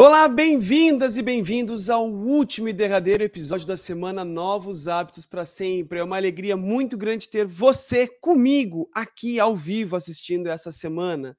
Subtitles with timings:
[0.00, 5.98] Olá, bem-vindas e bem-vindos ao último e derradeiro episódio da semana Novos Hábitos para Sempre.
[5.98, 11.36] É uma alegria muito grande ter você comigo aqui ao vivo assistindo essa semana.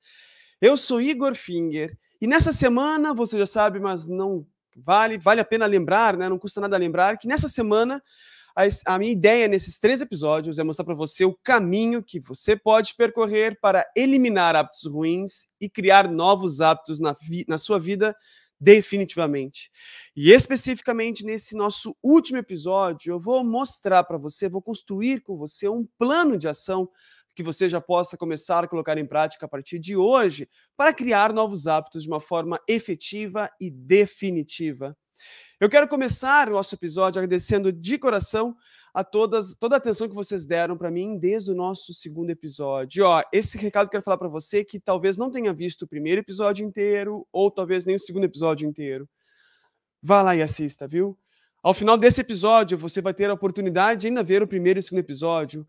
[0.59, 4.45] Eu sou Igor Finger e nessa semana, você já sabe, mas não
[4.75, 6.27] vale, vale a pena lembrar, né?
[6.27, 8.03] Não custa nada lembrar que nessa semana
[8.85, 12.93] a, minha ideia nesses três episódios é mostrar para você o caminho que você pode
[12.95, 17.15] percorrer para eliminar hábitos ruins e criar novos hábitos na,
[17.47, 18.13] na sua vida
[18.59, 19.71] definitivamente.
[20.15, 25.69] E especificamente nesse nosso último episódio, eu vou mostrar para você, vou construir com você
[25.69, 26.89] um plano de ação
[27.35, 31.31] que você já possa começar a colocar em prática a partir de hoje para criar
[31.31, 34.97] novos hábitos de uma forma efetiva e definitiva.
[35.59, 38.55] Eu quero começar o nosso episódio agradecendo de coração
[38.99, 43.05] a todas, toda a atenção que vocês deram para mim desde o nosso segundo episódio.
[43.05, 46.19] Ó, esse recado eu quero falar para você que talvez não tenha visto o primeiro
[46.19, 49.07] episódio inteiro ou talvez nem o segundo episódio inteiro.
[50.03, 51.17] Vá lá e assista, viu?
[51.63, 54.81] Ao final desse episódio, você vai ter a oportunidade de ainda ver o primeiro e
[54.81, 55.65] o segundo episódio.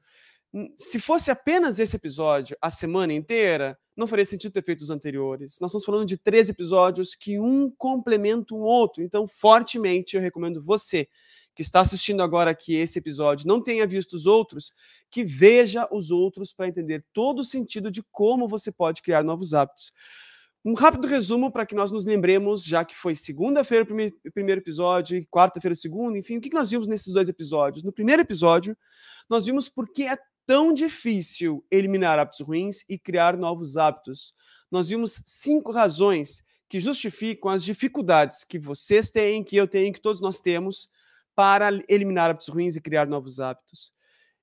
[0.53, 4.91] Hum, se fosse apenas esse episódio a semana inteira, não faria sentido ter feito os
[4.91, 5.59] anteriores.
[5.61, 9.05] Nós estamos falando de três episódios que um complementa o outro.
[9.05, 11.07] Então, fortemente, eu recomendo você
[11.55, 14.73] que está assistindo agora aqui esse episódio não tenha visto os outros,
[15.11, 19.55] que veja os outros para entender todo o sentido de como você pode criar novos
[19.55, 19.93] hábitos.
[20.65, 25.27] Um rápido resumo para que nós nos lembremos, já que foi segunda-feira o primeiro episódio
[25.31, 27.83] quarta-feira o segundo, enfim, o que nós vimos nesses dois episódios?
[27.83, 28.77] No primeiro episódio,
[29.29, 34.35] nós vimos por que é tão difícil eliminar hábitos ruins e criar novos hábitos.
[34.71, 40.01] Nós vimos cinco razões que justificam as dificuldades que vocês têm, que eu tenho, que
[40.01, 40.89] todos nós temos
[41.41, 43.95] para eliminar hábitos ruins e criar novos hábitos.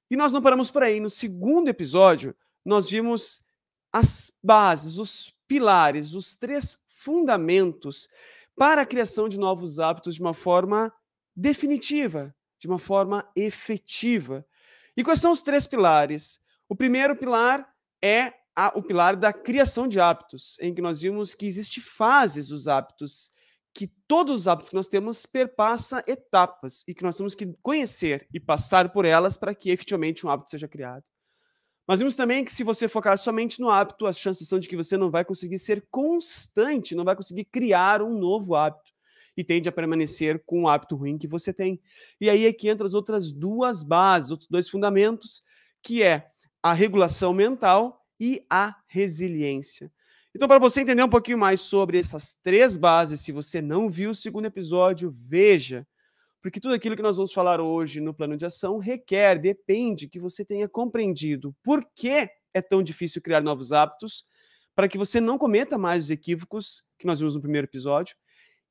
[0.10, 1.00] E nós não paramos por aí.
[1.00, 3.40] No segundo episódio, nós vimos
[3.94, 8.10] as bases, os pilares, os três fundamentos
[8.56, 10.92] para a criação de novos hábitos de uma forma
[11.36, 14.44] definitiva, de uma forma efetiva.
[14.98, 16.40] E quais são os três pilares?
[16.68, 17.72] O primeiro pilar
[18.04, 22.48] é a, o pilar da criação de hábitos, em que nós vimos que existem fases
[22.48, 23.30] dos hábitos
[23.78, 28.28] que todos os hábitos que nós temos perpassa etapas e que nós temos que conhecer
[28.34, 31.04] e passar por elas para que efetivamente um hábito seja criado.
[31.88, 34.76] Mas vimos também que se você focar somente no hábito, as chances são de que
[34.76, 38.92] você não vai conseguir ser constante, não vai conseguir criar um novo hábito
[39.38, 41.80] e tende a permanecer com o hábito ruim que você tem.
[42.20, 45.44] E aí é que entram as outras duas bases, outros dois fundamentos,
[45.84, 46.32] que é
[46.64, 49.92] a regulação mental e a resiliência.
[50.38, 54.12] Então, para você entender um pouquinho mais sobre essas três bases, se você não viu
[54.12, 55.84] o segundo episódio, veja.
[56.44, 60.20] Porque tudo aquilo que nós vamos falar hoje no plano de ação requer, depende que
[60.20, 64.28] você tenha compreendido por que é tão difícil criar novos hábitos,
[64.76, 68.16] para que você não cometa mais os equívocos que nós vimos no primeiro episódio,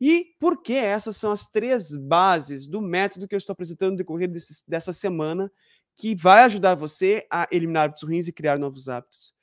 [0.01, 3.97] e por que essas são as três bases do método que eu estou apresentando no
[3.97, 5.51] decorrer desse, dessa semana,
[5.97, 9.35] que vai ajudar você a eliminar hábitos ruins e criar novos hábitos.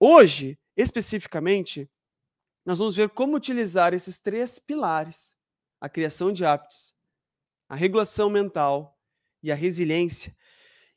[0.00, 1.90] Hoje, especificamente,
[2.64, 5.36] nós vamos ver como utilizar esses três pilares:
[5.80, 6.94] a criação de hábitos,
[7.68, 8.98] a regulação mental
[9.42, 10.34] e a resiliência.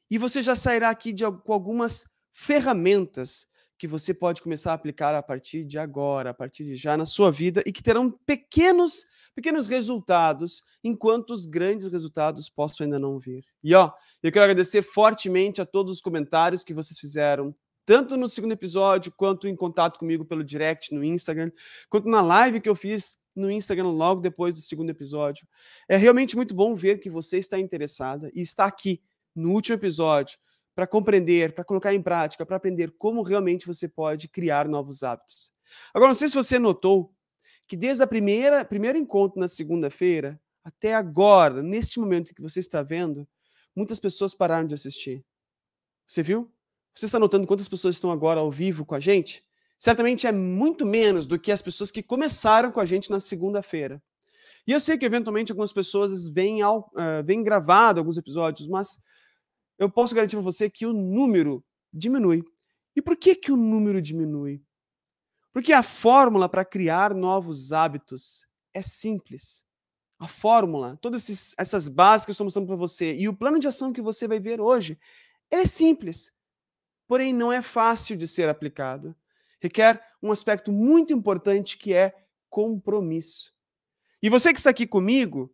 [0.09, 3.47] E você já sairá aqui de, com algumas ferramentas
[3.77, 7.05] que você pode começar a aplicar a partir de agora, a partir de já na
[7.05, 13.17] sua vida e que terão pequenos pequenos resultados, enquanto os grandes resultados possam ainda não
[13.17, 13.43] vir.
[13.63, 17.55] E ó, eu quero agradecer fortemente a todos os comentários que vocês fizeram,
[17.91, 21.51] tanto no segundo episódio, quanto em contato comigo pelo direct no Instagram,
[21.89, 25.45] quanto na live que eu fiz no Instagram logo depois do segundo episódio.
[25.89, 29.01] É realmente muito bom ver que você está interessada e está aqui
[29.35, 30.39] no último episódio
[30.73, 35.51] para compreender, para colocar em prática, para aprender como realmente você pode criar novos hábitos.
[35.93, 37.13] Agora, não sei se você notou
[37.67, 42.81] que desde a primeira primeiro encontro na segunda-feira até agora, neste momento que você está
[42.81, 43.27] vendo,
[43.75, 45.25] muitas pessoas pararam de assistir.
[46.07, 46.49] Você viu?
[46.93, 49.43] Você está notando quantas pessoas estão agora ao vivo com a gente?
[49.79, 54.01] Certamente é muito menos do que as pessoas que começaram com a gente na segunda-feira.
[54.67, 58.99] E eu sei que eventualmente algumas pessoas vêm, ao, uh, vêm gravado alguns episódios, mas
[59.79, 62.43] eu posso garantir para você que o número diminui.
[62.95, 64.61] E por que, que o número diminui?
[65.51, 69.63] Porque a fórmula para criar novos hábitos é simples.
[70.19, 73.67] A fórmula, todas essas bases que eu estou mostrando para você e o plano de
[73.67, 74.99] ação que você vai ver hoje,
[75.49, 76.31] é simples
[77.11, 79.13] porém não é fácil de ser aplicado.
[79.59, 82.15] Requer um aspecto muito importante que é
[82.49, 83.53] compromisso.
[84.23, 85.53] E você que está aqui comigo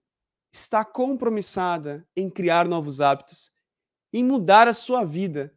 [0.51, 3.51] está compromissada em criar novos hábitos,
[4.13, 5.51] em mudar a sua vida,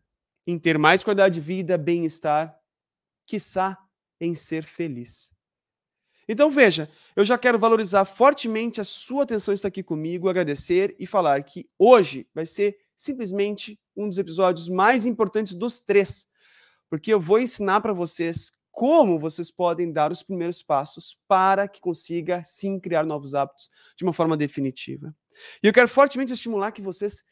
[0.46, 2.58] em ter mais qualidade de vida, bem-estar,
[3.26, 3.76] quiçá
[4.18, 5.30] em ser feliz.
[6.26, 11.06] Então veja, eu já quero valorizar fortemente a sua atenção estar aqui comigo, agradecer e
[11.06, 16.26] falar que hoje vai ser simplesmente um dos episódios mais importantes dos três,
[16.88, 21.80] porque eu vou ensinar para vocês como vocês podem dar os primeiros passos para que
[21.80, 25.14] consiga sim criar novos hábitos de uma forma definitiva.
[25.62, 27.24] E eu quero fortemente estimular que vocês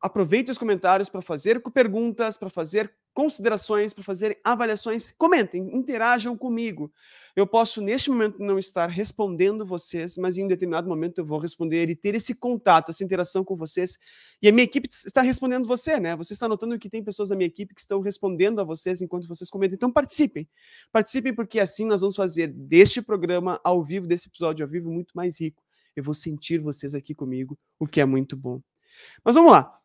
[0.00, 5.12] aproveitem os comentários para fazer perguntas, para fazer considerações, para fazer avaliações.
[5.18, 6.92] Comentem, interajam comigo.
[7.36, 11.38] Eu posso, neste momento, não estar respondendo vocês, mas em um determinado momento eu vou
[11.38, 13.98] responder e ter esse contato, essa interação com vocês.
[14.40, 16.16] E a minha equipe está respondendo você, né?
[16.16, 19.28] Você está notando que tem pessoas da minha equipe que estão respondendo a vocês enquanto
[19.28, 19.74] vocês comentam.
[19.74, 20.48] Então participem.
[20.90, 25.12] Participem, porque assim nós vamos fazer deste programa ao vivo, desse episódio ao vivo, muito
[25.14, 25.62] mais rico.
[25.94, 28.62] Eu vou sentir vocês aqui comigo, o que é muito bom.
[29.24, 29.79] Mas vamos lá.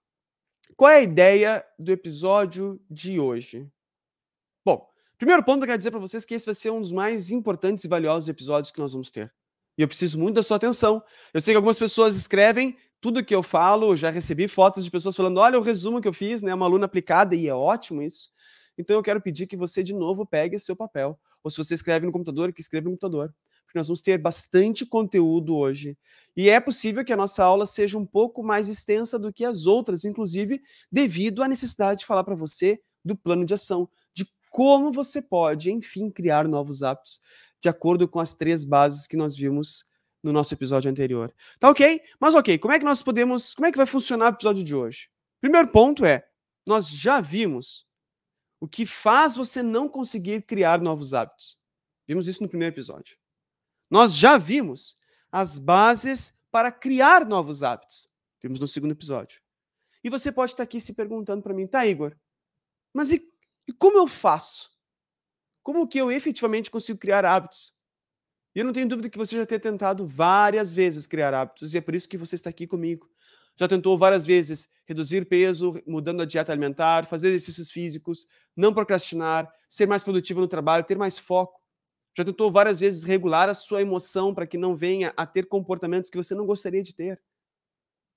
[0.78, 3.66] Qual é a ideia do episódio de hoje?
[4.66, 4.86] Bom,
[5.18, 7.86] primeiro ponto eu quero dizer para vocês que esse vai ser um dos mais importantes
[7.86, 9.34] e valiosos episódios que nós vamos ter.
[9.78, 11.02] E eu preciso muito da sua atenção.
[11.34, 15.16] Eu sei que algumas pessoas escrevem tudo que eu falo, já recebi fotos de pessoas
[15.16, 16.54] falando: olha o resumo que eu fiz, né?
[16.54, 18.30] Uma aluna aplicada, e é ótimo isso.
[18.78, 21.18] Então eu quero pedir que você, de novo, pegue seu papel.
[21.42, 23.34] Ou se você escreve no computador, que escreva no computador
[23.76, 25.98] porque nós vamos ter bastante conteúdo hoje.
[26.36, 29.66] E é possível que a nossa aula seja um pouco mais extensa do que as
[29.66, 34.94] outras, inclusive devido à necessidade de falar para você do plano de ação, de como
[34.94, 37.20] você pode, enfim, criar novos hábitos,
[37.62, 39.86] de acordo com as três bases que nós vimos
[40.24, 41.34] no nosso episódio anterior.
[41.60, 42.02] Tá ok?
[42.18, 44.74] Mas ok, como é que nós podemos, como é que vai funcionar o episódio de
[44.74, 45.10] hoje?
[45.42, 46.26] Primeiro ponto é,
[46.66, 47.86] nós já vimos
[48.60, 51.58] o que faz você não conseguir criar novos hábitos.
[52.08, 53.18] Vimos isso no primeiro episódio.
[53.90, 54.96] Nós já vimos
[55.32, 58.08] as bases para criar novos hábitos.
[58.42, 59.42] Vimos no segundo episódio.
[60.04, 62.16] E você pode estar aqui se perguntando para mim, tá, Igor?
[62.94, 63.28] Mas e,
[63.68, 64.72] e, como eu faço?
[65.64, 67.74] Como que eu efetivamente consigo criar hábitos?
[68.54, 71.78] E eu não tenho dúvida que você já tenha tentado várias vezes criar hábitos, e
[71.78, 73.10] é por isso que você está aqui comigo.
[73.58, 79.52] Já tentou várias vezes reduzir peso, mudando a dieta alimentar, fazer exercícios físicos, não procrastinar,
[79.68, 81.65] ser mais produtivo no trabalho, ter mais foco.
[82.16, 86.10] Já tentou várias vezes regular a sua emoção para que não venha a ter comportamentos
[86.10, 87.22] que você não gostaria de ter.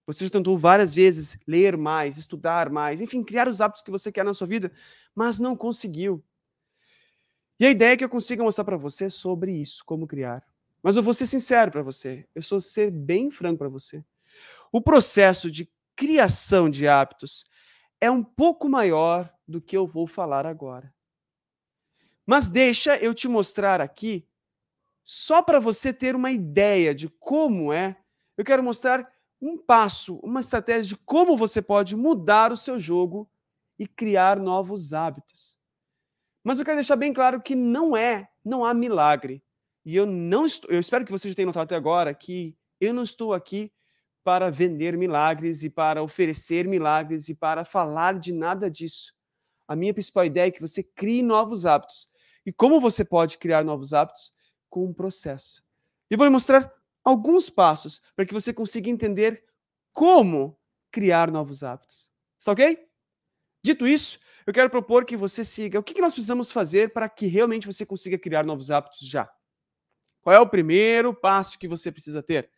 [0.06, 4.10] Você já tentou várias vezes ler mais, estudar mais, enfim, criar os hábitos que você
[4.10, 4.72] quer na sua vida,
[5.14, 6.24] mas não conseguiu.
[7.60, 10.46] E a ideia é que eu consiga mostrar para você sobre isso, como criar.
[10.82, 14.02] Mas eu vou ser sincero para você, eu sou ser bem franco para você.
[14.72, 17.44] O processo de criação de hábitos
[18.00, 20.94] é um pouco maior do que eu vou falar agora.
[22.28, 24.28] Mas deixa eu te mostrar aqui,
[25.02, 27.96] só para você ter uma ideia de como é,
[28.36, 29.10] eu quero mostrar
[29.40, 33.26] um passo, uma estratégia de como você pode mudar o seu jogo
[33.78, 35.56] e criar novos hábitos.
[36.44, 39.42] Mas eu quero deixar bem claro que não é, não há milagre.
[39.82, 42.92] E eu não estou, eu espero que você já tenha notado até agora que eu
[42.92, 43.72] não estou aqui
[44.22, 49.14] para vender milagres e para oferecer milagres e para falar de nada disso.
[49.66, 52.10] A minha principal ideia é que você crie novos hábitos.
[52.48, 54.32] E como você pode criar novos hábitos?
[54.70, 55.62] Com um processo.
[56.10, 56.72] E vou lhe mostrar
[57.04, 59.44] alguns passos para que você consiga entender
[59.92, 60.58] como
[60.90, 62.10] criar novos hábitos.
[62.38, 62.88] Está ok?
[63.62, 67.26] Dito isso, eu quero propor que você siga o que nós precisamos fazer para que
[67.26, 69.30] realmente você consiga criar novos hábitos já.
[70.22, 72.50] Qual é o primeiro passo que você precisa ter?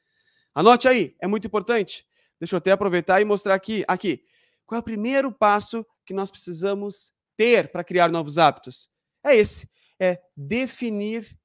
[0.55, 2.07] Anote aí, é muito importante.
[2.39, 3.85] Deixa eu até aproveitar e mostrar aqui.
[3.89, 4.23] Aqui.
[4.65, 8.89] Qual é o primeiro passo que nós precisamos ter para criar novos hábitos?
[9.25, 9.69] É esse
[10.01, 11.39] é definir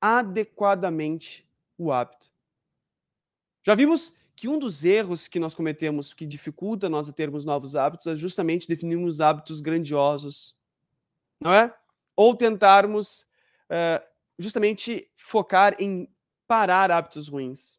[0.00, 2.30] adequadamente o hábito.
[3.64, 7.74] Já vimos que um dos erros que nós cometemos que dificulta nós a termos novos
[7.74, 10.58] hábitos é justamente definirmos hábitos grandiosos,
[11.40, 11.74] não é?
[12.14, 13.22] Ou tentarmos
[13.70, 14.04] uh,
[14.38, 16.12] justamente focar em
[16.46, 17.78] parar hábitos ruins.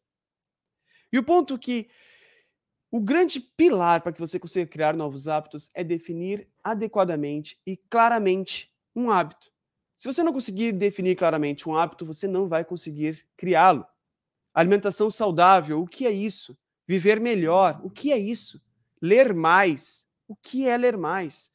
[1.12, 1.88] E o ponto que
[2.90, 8.72] o grande pilar para que você consiga criar novos hábitos é definir adequadamente e claramente
[8.96, 9.53] um hábito.
[10.04, 13.86] Se você não conseguir definir claramente um hábito, você não vai conseguir criá-lo.
[14.52, 16.54] Alimentação saudável, o que é isso?
[16.86, 18.60] Viver melhor, o que é isso?
[19.00, 21.50] Ler mais, o que é ler mais?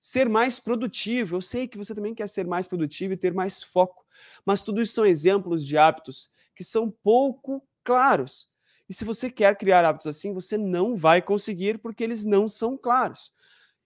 [0.00, 3.62] Ser mais produtivo, eu sei que você também quer ser mais produtivo e ter mais
[3.62, 4.06] foco,
[4.46, 8.48] mas tudo isso são exemplos de hábitos que são pouco claros.
[8.88, 12.78] E se você quer criar hábitos assim, você não vai conseguir porque eles não são
[12.78, 13.30] claros.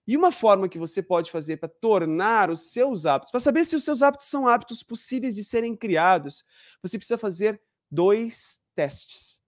[0.07, 3.75] E uma forma que você pode fazer para tornar os seus hábitos, para saber se
[3.75, 6.45] os seus hábitos são hábitos possíveis de serem criados,
[6.83, 9.41] você precisa fazer dois testes.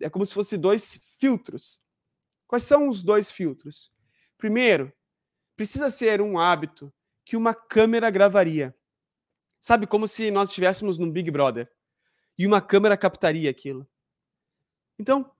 [0.00, 1.82] É como se fosse dois filtros.
[2.46, 3.92] Quais são os dois filtros?
[4.38, 4.92] Primeiro,
[5.54, 6.92] precisa ser um hábito
[7.24, 8.74] que uma câmera gravaria.
[9.60, 11.70] Sabe como se nós estivéssemos no Big Brother.
[12.38, 13.86] e uma câmera captaria aquilo.
[14.98, 15.30] Então,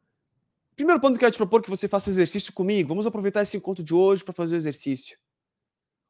[0.80, 2.88] primeiro ponto que eu quero te propor que você faça exercício comigo.
[2.88, 5.18] Vamos aproveitar esse encontro de hoje para fazer o exercício.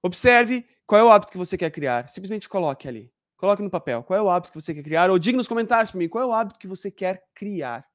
[0.03, 2.09] Observe qual é o hábito que você quer criar.
[2.09, 3.13] Simplesmente coloque ali.
[3.37, 4.03] Coloque no papel.
[4.03, 5.11] Qual é o hábito que você quer criar?
[5.11, 7.89] Ou diga nos comentários para mim qual é o hábito que você quer criar.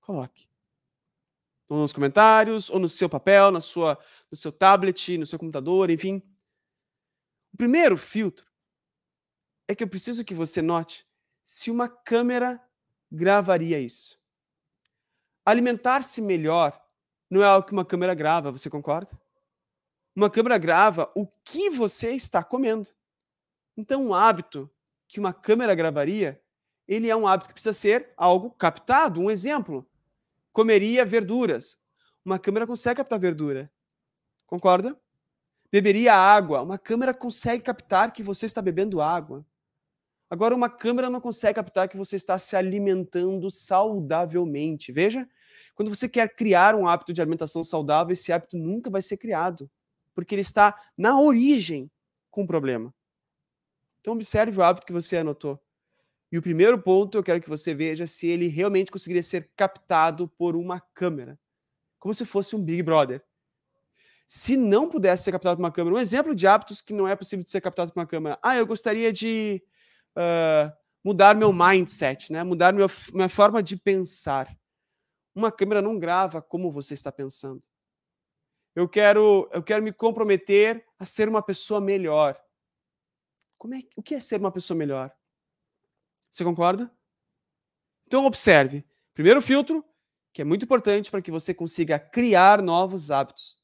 [0.00, 0.48] Coloque.
[1.68, 3.98] Ou nos comentários, ou no seu papel, na sua,
[4.30, 6.22] no seu tablet, no seu computador, enfim.
[7.52, 8.46] O primeiro filtro
[9.66, 11.06] é que eu preciso que você note
[11.44, 12.62] se uma câmera
[13.10, 14.22] gravaria isso.
[15.44, 16.80] Alimentar-se melhor
[17.30, 19.10] não é algo que uma câmera grava, você concorda?
[20.14, 22.88] Uma câmera grava o que você está comendo.
[23.76, 24.70] Então, um hábito
[25.08, 26.40] que uma câmera gravaria,
[26.86, 29.20] ele é um hábito que precisa ser algo captado.
[29.20, 29.86] Um exemplo:
[30.52, 31.82] comeria verduras.
[32.24, 33.70] Uma câmera consegue captar verdura.
[34.46, 34.98] Concorda?
[35.70, 36.62] Beberia água.
[36.62, 39.44] Uma câmera consegue captar que você está bebendo água.
[40.28, 44.90] Agora, uma câmera não consegue captar que você está se alimentando saudavelmente.
[44.90, 45.28] Veja,
[45.74, 49.70] quando você quer criar um hábito de alimentação saudável, esse hábito nunca vai ser criado,
[50.14, 51.90] porque ele está na origem
[52.30, 52.92] com o problema.
[54.00, 55.60] Então, observe o hábito que você anotou.
[56.30, 60.28] E o primeiro ponto, eu quero que você veja se ele realmente conseguiria ser captado
[60.28, 61.38] por uma câmera,
[61.98, 63.22] como se fosse um Big Brother.
[64.26, 67.14] Se não pudesse ser captado por uma câmera, um exemplo de hábitos que não é
[67.14, 68.38] possível de ser captado por uma câmera.
[68.42, 69.62] Ah, eu gostaria de
[70.16, 70.72] uh,
[71.04, 72.42] mudar meu mindset, né?
[72.42, 74.56] mudar minha forma de pensar.
[75.34, 77.66] Uma câmera não grava como você está pensando.
[78.74, 82.40] Eu quero, eu quero me comprometer a ser uma pessoa melhor.
[83.56, 85.14] Como é, o que é ser uma pessoa melhor?
[86.30, 86.90] Você concorda?
[88.06, 88.84] Então observe.
[89.12, 89.84] Primeiro filtro,
[90.32, 93.56] que é muito importante para que você consiga criar novos hábitos,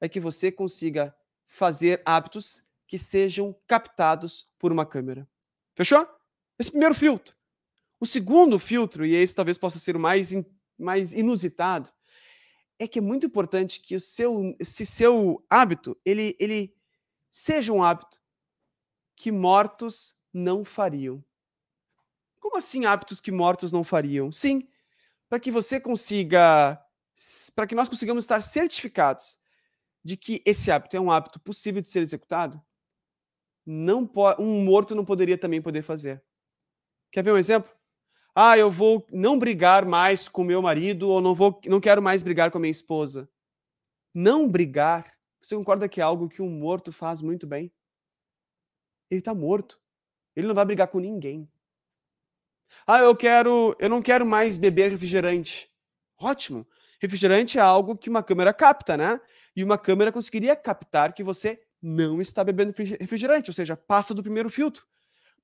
[0.00, 5.28] é que você consiga fazer hábitos que sejam captados por uma câmera.
[5.76, 6.08] Fechou?
[6.58, 7.36] Esse primeiro filtro.
[8.00, 10.44] O segundo filtro, e esse talvez possa ser o mais, in,
[10.78, 11.90] mais inusitado,
[12.78, 16.74] é que é muito importante que o seu, esse seu hábito, ele, ele
[17.30, 18.20] seja um hábito
[19.14, 21.22] que mortos não fariam.
[22.40, 24.32] Como assim hábitos que mortos não fariam?
[24.32, 24.68] Sim,
[25.28, 26.80] para que você consiga,
[27.54, 29.38] para que nós consigamos estar certificados
[30.02, 32.62] de que esse hábito é um hábito possível de ser executado,
[33.66, 34.08] não
[34.38, 36.22] um morto não poderia também poder fazer.
[37.10, 37.70] Quer ver um exemplo?
[38.32, 42.22] Ah, eu vou não brigar mais com meu marido ou não vou, não quero mais
[42.22, 43.28] brigar com a minha esposa.
[44.14, 45.12] Não brigar.
[45.42, 47.72] Você concorda que é algo que um morto faz muito bem?
[49.10, 49.80] Ele está morto.
[50.34, 51.50] Ele não vai brigar com ninguém.
[52.86, 55.70] Ah, eu quero, eu não quero mais beber refrigerante.
[56.18, 56.66] Ótimo.
[57.00, 59.20] Refrigerante é algo que uma câmera capta, né?
[59.54, 64.22] E uma câmera conseguiria captar que você não está bebendo refrigerante, ou seja, passa do
[64.22, 64.84] primeiro filtro,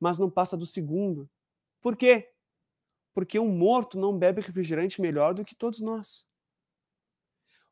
[0.01, 1.31] mas não passa do segundo.
[1.81, 2.33] Por quê?
[3.15, 6.27] Porque um morto não bebe refrigerante melhor do que todos nós.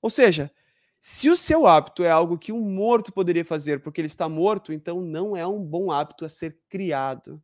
[0.00, 0.53] Ou seja,
[1.00, 4.73] se o seu hábito é algo que um morto poderia fazer porque ele está morto,
[4.73, 7.43] então não é um bom hábito a ser criado.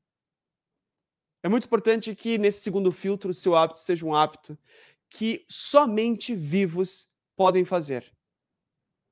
[1.42, 4.58] É muito importante que nesse segundo filtro o seu hábito seja um hábito
[5.08, 8.12] que somente vivos podem fazer.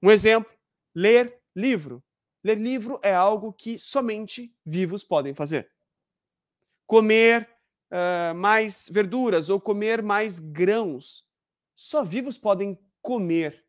[0.03, 0.53] Um exemplo:
[0.95, 2.04] ler livro.
[2.45, 5.71] Ler livro é algo que somente vivos podem fazer.
[6.87, 7.49] Comer
[7.91, 11.25] uh, mais verduras ou comer mais grãos.
[11.75, 13.65] Só vivos podem comer.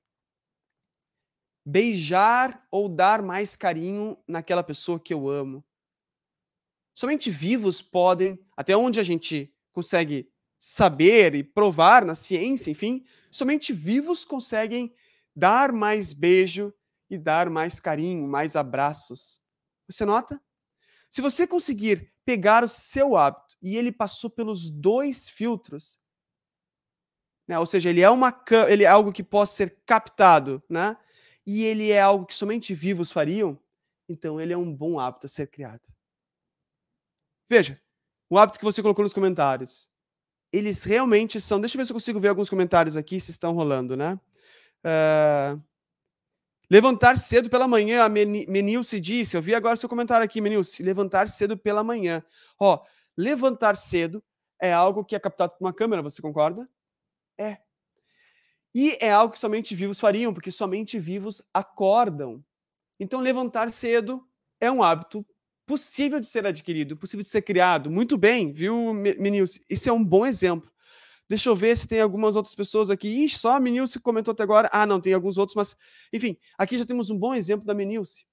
[1.66, 5.64] Beijar ou dar mais carinho naquela pessoa que eu amo.
[6.94, 10.30] Somente vivos podem, até onde a gente consegue
[10.60, 14.94] saber e provar na ciência, enfim, somente vivos conseguem
[15.34, 16.74] dar mais beijo
[17.16, 19.42] e dar mais carinho, mais abraços.
[19.90, 20.42] Você nota?
[21.10, 26.00] Se você conseguir pegar o seu hábito e ele passou pelos dois filtros,
[27.48, 27.58] né?
[27.58, 30.98] ou seja, ele é, uma, ele é algo que pode ser captado, né?
[31.46, 33.60] e ele é algo que somente vivos fariam,
[34.10, 35.82] então ele é um bom hábito a ser criado.
[37.48, 37.80] Veja,
[38.30, 39.90] o hábito que você colocou nos comentários,
[40.52, 41.60] eles realmente são.
[41.60, 44.20] Deixa eu ver se eu consigo ver alguns comentários aqui se estão rolando, né?
[44.84, 45.62] Uh,
[46.70, 51.30] Levantar cedo pela manhã, a Menilce disse, eu vi agora seu comentário aqui, Menilce, levantar
[51.30, 52.24] cedo pela manhã.
[52.60, 52.84] Ó,
[53.16, 54.24] levantar cedo
[54.60, 56.68] é algo que é captado por uma câmera, você concorda?
[57.38, 57.58] É.
[58.74, 62.44] E é algo que somente vivos fariam, porque somente vivos acordam.
[63.00, 64.26] Então, levantar cedo
[64.60, 65.26] é um hábito
[65.66, 67.90] possível de ser adquirido, possível de ser criado.
[67.90, 69.62] Muito bem, viu, Menilce?
[69.70, 70.72] Isso é um bom exemplo.
[71.28, 73.08] Deixa eu ver se tem algumas outras pessoas aqui.
[73.08, 74.70] Ixi, só a Menilce comentou até agora.
[74.72, 75.76] Ah, não, tem alguns outros, mas
[76.14, 78.26] enfim, aqui já temos um bom exemplo da Menilce.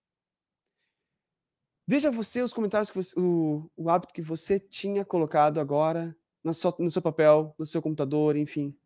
[1.86, 6.52] Veja você os comentários que você, o, o hábito que você tinha colocado agora na
[6.52, 8.76] sua, no seu papel, no seu computador, enfim.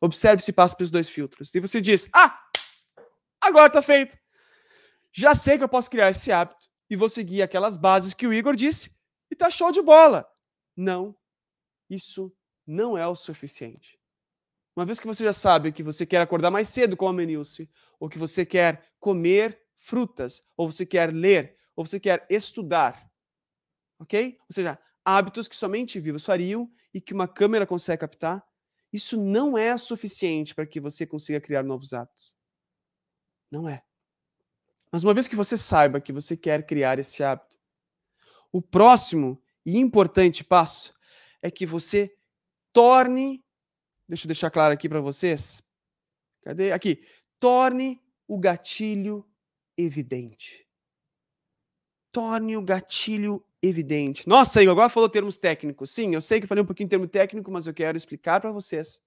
[0.00, 1.54] Observe se passa pelos dois filtros.
[1.54, 2.38] E você diz: Ah,
[3.40, 4.16] agora está feito.
[5.12, 8.32] Já sei que eu posso criar esse hábito e vou seguir aquelas bases que o
[8.32, 8.94] Igor disse
[9.30, 10.28] e tá show de bola.
[10.76, 11.16] Não,
[11.88, 12.32] isso
[12.66, 13.98] não é o suficiente.
[14.74, 17.70] Uma vez que você já sabe que você quer acordar mais cedo com a Menilce,
[17.98, 23.10] ou que você quer comer frutas, ou você quer ler, ou você quer estudar,
[23.98, 24.36] ok?
[24.40, 28.44] Ou seja, hábitos que somente vivos fariam e que uma câmera consegue captar,
[28.92, 32.36] isso não é suficiente para que você consiga criar novos hábitos.
[33.50, 33.82] Não é.
[34.90, 37.58] Mas uma vez que você saiba que você quer criar esse hábito,
[38.52, 40.94] o próximo e importante passo
[41.42, 42.15] é que você
[42.76, 43.42] torne
[44.08, 45.62] Deixa eu deixar claro aqui para vocês.
[46.42, 46.72] Cadê?
[46.72, 47.02] Aqui.
[47.40, 49.26] Torne o gatilho
[49.76, 50.66] evidente.
[52.12, 54.28] Torne o gatilho evidente.
[54.28, 55.90] Nossa, Igor, agora falou termos técnicos.
[55.90, 58.52] Sim, eu sei que falei um pouquinho em termo técnico, mas eu quero explicar para
[58.52, 59.02] vocês,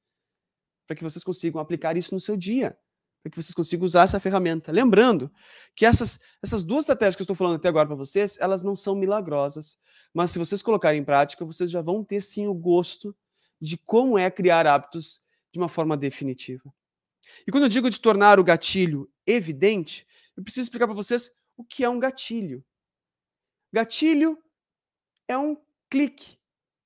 [0.85, 2.77] para que vocês consigam aplicar isso no seu dia,
[3.23, 4.71] para que vocês consigam usar essa ferramenta.
[4.71, 5.31] Lembrando
[5.75, 8.75] que essas, essas duas estratégias que eu estou falando até agora para vocês, elas não
[8.75, 9.79] são milagrosas,
[10.13, 13.15] mas se vocês colocarem em prática, vocês já vão ter sim o gosto
[13.59, 16.73] de como é criar hábitos de uma forma definitiva.
[17.45, 21.63] E quando eu digo de tornar o gatilho evidente, eu preciso explicar para vocês o
[21.63, 22.63] que é um gatilho.
[23.71, 24.41] Gatilho
[25.27, 25.57] é um
[25.89, 26.37] clique,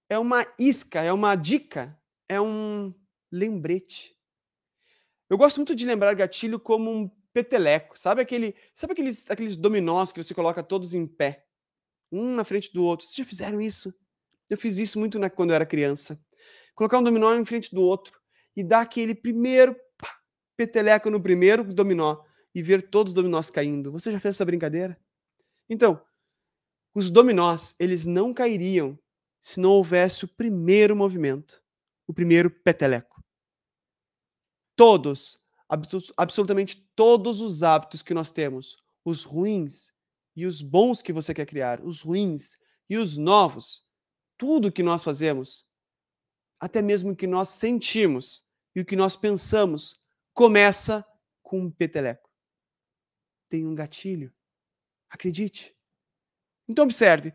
[0.09, 2.93] é uma isca, é uma dica, é um
[3.31, 4.17] lembrete.
[5.29, 10.11] Eu gosto muito de lembrar gatilho como um peteleco, sabe aquele, sabe aqueles, aqueles dominós
[10.11, 11.45] que você coloca todos em pé,
[12.11, 13.05] um na frente do outro.
[13.05, 13.93] Vocês já fizeram isso?
[14.49, 16.19] Eu fiz isso muito na, quando eu era criança
[16.75, 18.19] colocar um dominó em frente do outro
[18.55, 20.15] e dar aquele primeiro pá,
[20.55, 23.91] peteleco no primeiro dominó e ver todos os dominós caindo.
[23.91, 24.99] Você já fez essa brincadeira?
[25.69, 26.01] Então,
[26.93, 28.97] os dominós, eles não cairiam
[29.41, 31.61] se não houvesse o primeiro movimento,
[32.07, 33.23] o primeiro peteleco.
[34.75, 35.39] Todos,
[36.17, 39.91] absolutamente todos os hábitos que nós temos, os ruins
[40.35, 42.57] e os bons que você quer criar, os ruins
[42.89, 43.83] e os novos,
[44.37, 45.65] tudo que nós fazemos
[46.63, 50.01] até mesmo o que nós sentimos e o que nós pensamos,
[50.33, 51.05] começa
[51.41, 52.29] com um peteleco.
[53.49, 54.33] Tem um gatilho.
[55.09, 55.75] Acredite.
[56.65, 57.33] Então, observe.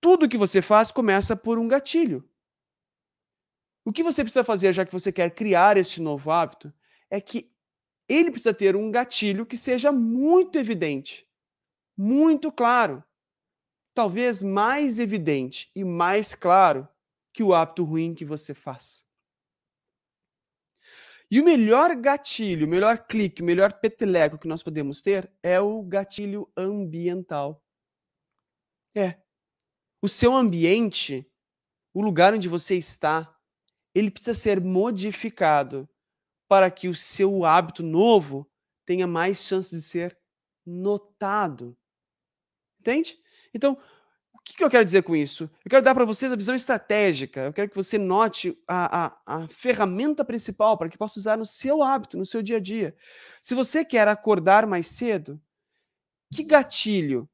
[0.00, 2.28] Tudo que você faz começa por um gatilho.
[3.84, 6.74] O que você precisa fazer, já que você quer criar este novo hábito,
[7.08, 7.48] é que
[8.08, 11.30] ele precisa ter um gatilho que seja muito evidente,
[11.96, 13.04] muito claro.
[13.94, 16.88] Talvez mais evidente e mais claro
[17.34, 19.04] que o hábito ruim que você faz.
[21.30, 25.60] E o melhor gatilho, o melhor clique, o melhor peteleco que nós podemos ter é
[25.60, 27.60] o gatilho ambiental.
[28.94, 29.20] É.
[30.00, 31.28] O seu ambiente,
[31.92, 33.36] o lugar onde você está,
[33.92, 35.88] ele precisa ser modificado
[36.46, 38.48] para que o seu hábito novo
[38.86, 40.18] tenha mais chances de ser
[40.64, 41.76] notado.
[42.78, 43.18] Entende?
[43.52, 43.76] Então,
[44.44, 45.50] que, que eu quero dizer com isso?
[45.64, 47.40] Eu quero dar para vocês a visão estratégica.
[47.40, 51.46] Eu quero que você note a, a, a ferramenta principal para que possa usar no
[51.46, 52.94] seu hábito, no seu dia a dia.
[53.40, 55.40] Se você quer acordar mais cedo,
[56.30, 57.28] que gatilho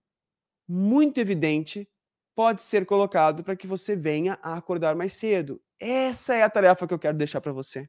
[0.68, 1.88] muito evidente
[2.34, 5.60] pode ser colocado para que você venha a acordar mais cedo?
[5.80, 7.88] Essa é a tarefa que eu quero deixar para você.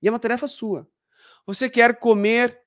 [0.00, 0.88] E é uma tarefa sua.
[1.46, 2.58] Você quer comer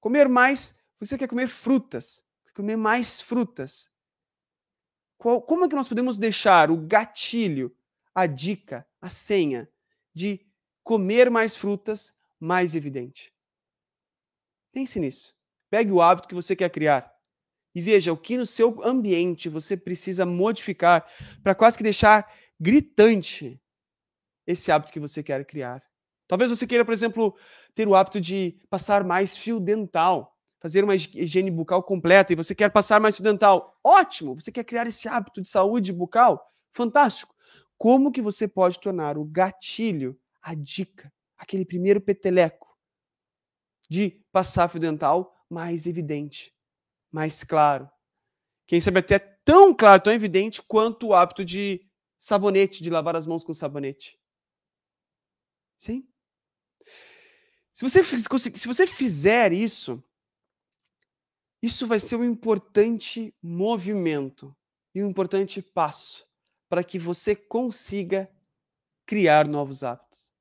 [0.00, 3.90] comer mais, você quer comer frutas, comer mais frutas.
[5.18, 7.74] Qual, como é que nós podemos deixar o gatilho,
[8.14, 9.68] a dica, a senha
[10.14, 10.40] de
[10.82, 13.32] comer mais frutas mais evidente?
[14.72, 15.34] Pense nisso.
[15.70, 17.12] Pegue o hábito que você quer criar
[17.74, 21.06] e veja o que no seu ambiente você precisa modificar
[21.42, 23.60] para quase que deixar gritante
[24.46, 25.82] esse hábito que você quer criar.
[26.26, 27.36] Talvez você queira, por exemplo,
[27.74, 30.35] ter o hábito de passar mais fio dental
[30.66, 34.34] fazer uma higiene bucal completa e você quer passar mais fio dental, ótimo!
[34.34, 37.32] Você quer criar esse hábito de saúde bucal, fantástico!
[37.78, 42.76] Como que você pode tornar o gatilho, a dica, aquele primeiro peteleco
[43.88, 46.52] de passar fio dental mais evidente,
[47.12, 47.88] mais claro?
[48.66, 51.80] Quem sabe até tão claro, tão evidente quanto o hábito de
[52.18, 54.18] sabonete, de lavar as mãos com sabonete.
[55.78, 56.08] Sim?
[57.72, 60.02] Se você, se você fizer isso,
[61.66, 64.56] isso vai ser um importante movimento
[64.94, 66.26] e um importante passo
[66.68, 68.30] para que você consiga
[69.06, 70.32] criar novos hábitos.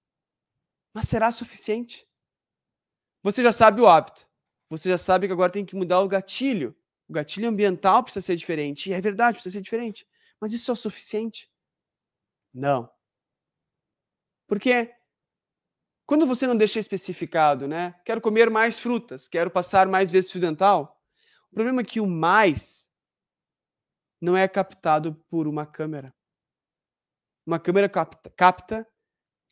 [0.93, 2.07] Mas será suficiente?
[3.23, 4.27] Você já sabe o hábito.
[4.69, 6.75] Você já sabe que agora tem que mudar o gatilho
[7.07, 8.89] O gatilho ambiental precisa ser diferente.
[8.89, 10.07] E é verdade, precisa ser diferente.
[10.39, 11.49] Mas isso é suficiente?
[12.53, 12.89] Não.
[14.47, 14.93] Porque
[16.05, 17.95] quando você não deixa especificado, né?
[18.05, 20.94] Quero comer mais frutas, quero passar mais vezes fio dental.
[21.55, 22.91] O problema é que o mais
[24.21, 26.13] não é captado por uma câmera.
[27.47, 28.85] Uma câmera capta, capta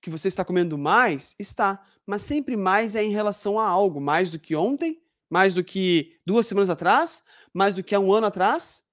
[0.02, 4.30] que você está comendo mais, está, mas sempre mais é em relação a algo, mais
[4.30, 8.28] do que ontem, mais do que duas semanas atrás, mais do que há um ano
[8.28, 8.84] atrás.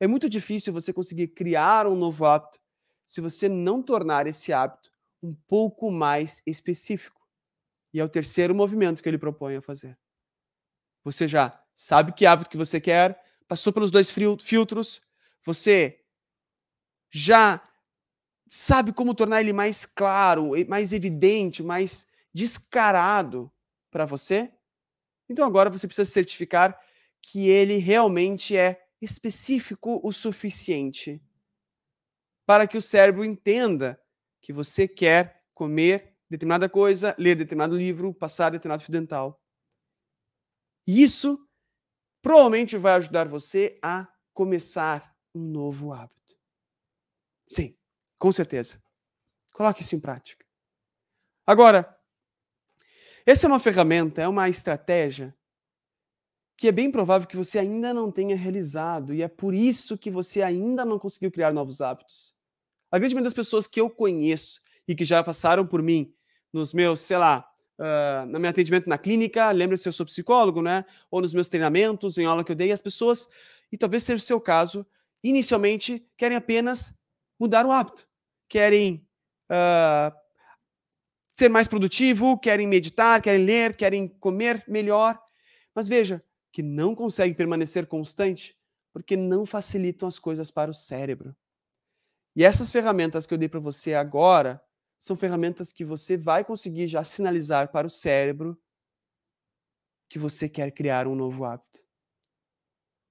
[0.00, 2.58] É muito difícil você conseguir criar um novo hábito
[3.06, 4.90] se você não tornar esse hábito
[5.22, 7.20] um pouco mais específico.
[7.92, 9.98] E é o terceiro movimento que ele propõe a fazer.
[11.04, 15.00] Você já sabe que hábito que você quer, passou pelos dois filtros,
[15.44, 16.00] você
[17.10, 17.62] já
[18.48, 23.50] sabe como tornar ele mais claro, mais evidente, mais descarado
[23.90, 24.52] para você.
[25.28, 26.78] Então agora você precisa certificar
[27.20, 31.20] que ele realmente é específico o suficiente
[32.46, 34.00] para que o cérebro entenda
[34.40, 39.40] que você quer comer determinada coisa, ler determinado livro, passar determinado fio dental.
[40.86, 41.38] Isso
[42.22, 46.38] provavelmente vai ajudar você a começar um novo hábito.
[47.46, 47.76] Sim,
[48.18, 48.82] com certeza.
[49.52, 50.46] Coloque isso em prática.
[51.46, 51.98] Agora,
[53.26, 55.36] essa é uma ferramenta, é uma estratégia
[56.56, 60.10] que é bem provável que você ainda não tenha realizado e é por isso que
[60.10, 62.34] você ainda não conseguiu criar novos hábitos.
[62.90, 66.14] A grande maioria das pessoas que eu conheço e que já passaram por mim
[66.52, 67.51] nos meus, sei lá,
[68.28, 70.84] no meu atendimento na clínica, lembre-se, eu sou psicólogo, né?
[71.10, 73.28] Ou nos meus treinamentos, em aula que eu dei, as pessoas,
[73.70, 74.86] e talvez seja o seu caso,
[75.22, 76.94] inicialmente querem apenas
[77.38, 78.06] mudar o hábito,
[78.48, 79.06] querem
[79.50, 80.14] uh,
[81.36, 85.20] ser mais produtivo, querem meditar, querem ler, querem comer melhor,
[85.74, 88.56] mas veja que não conseguem permanecer constante
[88.92, 91.34] porque não facilitam as coisas para o cérebro.
[92.36, 94.62] E essas ferramentas que eu dei para você agora
[95.02, 98.56] são ferramentas que você vai conseguir já sinalizar para o cérebro
[100.08, 101.84] que você quer criar um novo hábito.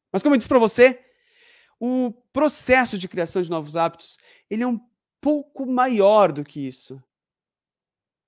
[0.10, 1.04] Mas como eu disse para você,
[1.78, 4.18] o processo de criação de novos hábitos,
[4.50, 4.80] ele é um
[5.20, 7.04] pouco maior do que isso.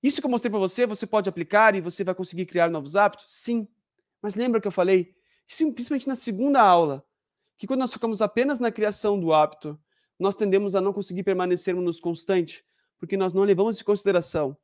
[0.03, 2.97] Isso que eu mostrei para você, você pode aplicar e você vai conseguir criar novos
[2.97, 3.27] hábitos?
[3.29, 3.65] Sim.
[4.21, 5.15] Mas lembra que eu falei,
[5.47, 7.07] principalmente na segunda aula,
[7.57, 9.81] que quando nós focamos apenas na criação do hábito,
[10.19, 12.65] nós tendemos a não conseguir permanecermos constante,
[13.03, 14.57] porque nós não levamos em consideração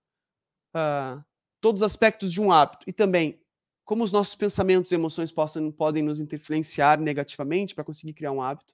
[0.74, 1.22] uh,
[1.60, 3.38] todos os aspectos de um hábito e também
[3.84, 8.42] como os nossos pensamentos e emoções possam, podem nos influenciar negativamente para conseguir criar um
[8.42, 8.74] hábito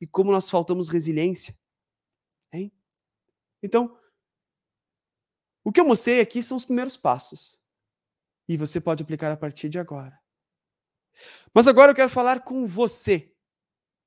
[0.00, 1.56] e como nós faltamos resiliência.
[2.52, 2.72] Hein?
[3.62, 3.96] Então,
[5.62, 7.60] o que eu mostrei aqui são os primeiros passos.
[8.48, 10.18] E você pode aplicar a partir de agora.
[11.54, 13.32] Mas agora eu quero falar com você,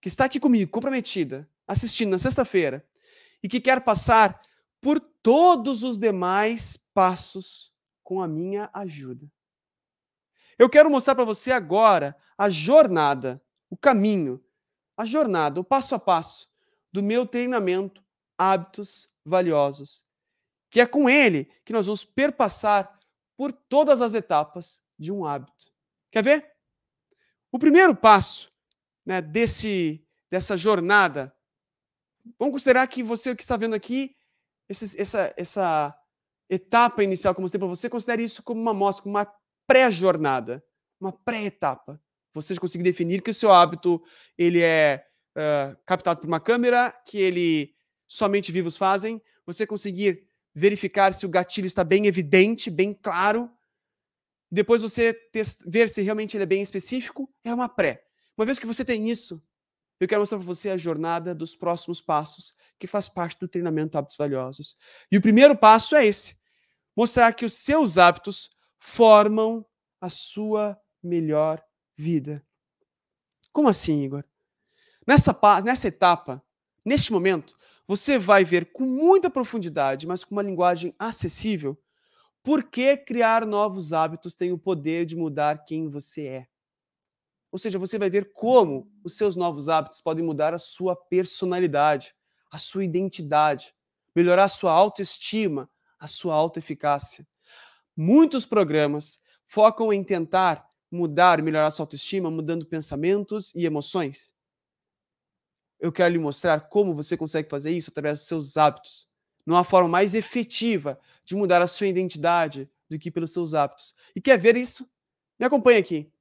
[0.02, 2.86] que está aqui comigo, comprometida, assistindo na sexta-feira
[3.42, 4.42] e que quer passar
[4.88, 9.30] por todos os demais passos com a minha ajuda.
[10.58, 14.42] Eu quero mostrar para você agora a jornada, o caminho,
[14.96, 16.50] a jornada, o passo a passo
[16.90, 18.02] do meu treinamento
[18.38, 20.06] Hábitos Valiosos,
[20.70, 22.98] que é com ele que nós vamos perpassar
[23.36, 25.70] por todas as etapas de um hábito.
[26.10, 26.54] Quer ver?
[27.52, 28.50] O primeiro passo
[29.06, 31.38] né, desse, dessa jornada
[32.38, 34.16] Vamos considerar que você que está vendo aqui,
[34.70, 35.96] esse, essa, essa
[36.50, 39.32] etapa inicial que eu mostrei para você, considere isso como uma amostra, como uma
[39.66, 40.64] pré-jornada,
[41.00, 42.02] uma pré-etapa.
[42.34, 44.02] Você conseguir definir que o seu hábito
[44.38, 47.74] ele é uh, captado por uma câmera, que ele
[48.08, 53.52] somente vivos fazem, você conseguir verificar se o gatilho está bem evidente, bem claro,
[54.52, 55.16] depois você
[55.66, 58.04] ver se realmente ele é bem específico, é uma pré.
[58.38, 59.44] Uma vez que você tem isso,
[60.00, 63.98] eu quero mostrar para você a jornada dos próximos passos, que faz parte do treinamento
[63.98, 64.78] Hábitos Valiosos.
[65.12, 66.38] E o primeiro passo é esse:
[66.96, 69.66] mostrar que os seus hábitos formam
[70.00, 71.64] a sua melhor
[71.96, 72.46] vida.
[73.52, 74.24] Como assim, Igor?
[75.06, 76.44] Nessa, nessa etapa,
[76.86, 77.58] neste momento,
[77.88, 81.82] você vai ver com muita profundidade, mas com uma linguagem acessível,
[82.44, 86.48] por que criar novos hábitos tem o poder de mudar quem você é.
[87.52, 92.14] Ou seja, você vai ver como os seus novos hábitos podem mudar a sua personalidade,
[92.52, 93.74] a sua identidade,
[94.16, 97.26] melhorar a sua autoestima, a sua autoeficácia.
[97.96, 104.34] Muitos programas focam em tentar mudar, melhorar a sua autoestima, mudando pensamentos e emoções.
[105.80, 109.08] Eu quero lhe mostrar como você consegue fazer isso através dos seus hábitos,
[109.46, 113.96] numa forma mais efetiva de mudar a sua identidade do que pelos seus hábitos.
[114.16, 114.90] E quer ver isso?
[115.40, 116.12] Me acompanhe aqui.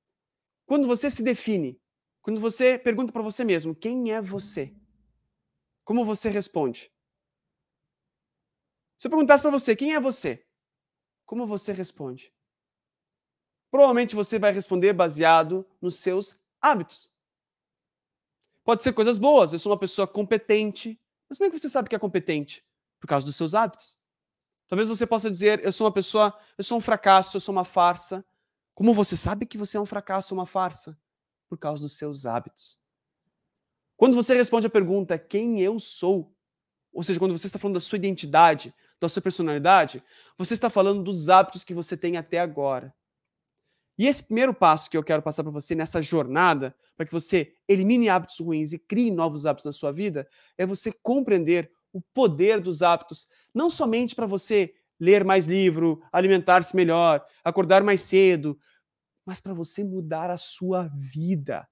[0.66, 1.80] Quando você se define,
[2.20, 4.74] quando você pergunta para você mesmo, quem é você?
[5.84, 6.92] Como você responde?
[8.98, 10.44] Se eu perguntasse para você, quem é você?
[11.24, 12.34] Como você responde?
[13.70, 17.12] Provavelmente você vai responder baseado nos seus hábitos.
[18.64, 21.00] Pode ser coisas boas, eu sou uma pessoa competente.
[21.28, 22.64] Mas como é que você sabe que é competente?
[22.98, 23.96] Por causa dos seus hábitos.
[24.66, 27.64] Talvez você possa dizer, eu sou uma pessoa, eu sou um fracasso, eu sou uma
[27.64, 28.24] farsa.
[28.76, 30.98] Como você sabe que você é um fracasso uma farsa?
[31.48, 32.78] Por causa dos seus hábitos.
[33.96, 36.30] Quando você responde a pergunta quem eu sou,
[36.92, 40.04] ou seja, quando você está falando da sua identidade, da sua personalidade,
[40.36, 42.94] você está falando dos hábitos que você tem até agora.
[43.98, 47.54] E esse primeiro passo que eu quero passar para você nessa jornada, para que você
[47.66, 52.60] elimine hábitos ruins e crie novos hábitos na sua vida, é você compreender o poder
[52.60, 58.58] dos hábitos, não somente para você ler mais livro, alimentar-se melhor, acordar mais cedo,
[59.24, 61.68] mas para você mudar a sua vida.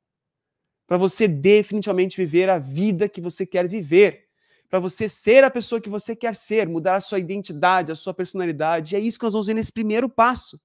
[0.87, 4.29] Para você definitivamente viver a vida que você quer viver.
[4.69, 8.13] Para você ser a pessoa que você quer ser, mudar a sua identidade, a sua
[8.13, 8.95] personalidade.
[8.95, 10.61] E é isso que nós vamos ver nesse primeiro passo.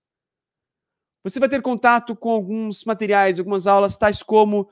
[1.24, 4.70] Você vai ter contato com alguns materiais, algumas aulas, tais como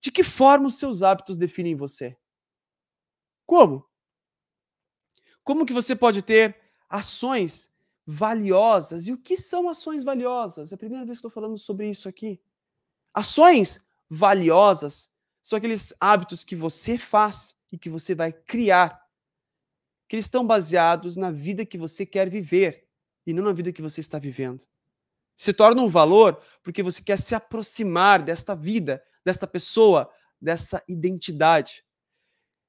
[0.00, 2.16] de que forma os seus hábitos definem você.
[3.46, 3.84] Como?
[5.42, 6.56] Como que você pode ter
[6.88, 7.70] ações
[8.06, 9.06] valiosas?
[9.06, 10.72] E o que são ações valiosas?
[10.72, 12.40] É a primeira vez que estou falando sobre isso aqui.
[13.12, 19.02] Ações valiosas são aqueles hábitos que você faz e que você vai criar,
[20.08, 22.86] que eles estão baseados na vida que você quer viver
[23.26, 24.64] e não na vida que você está vivendo.
[25.36, 31.84] Se torna um valor porque você quer se aproximar desta vida, desta pessoa, dessa identidade.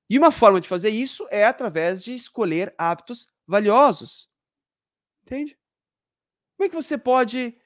[0.10, 4.30] E uma forma de fazer isso é através de escolher hábitos valiosos.
[5.24, 5.58] Entende?
[6.56, 7.58] Como é que você pode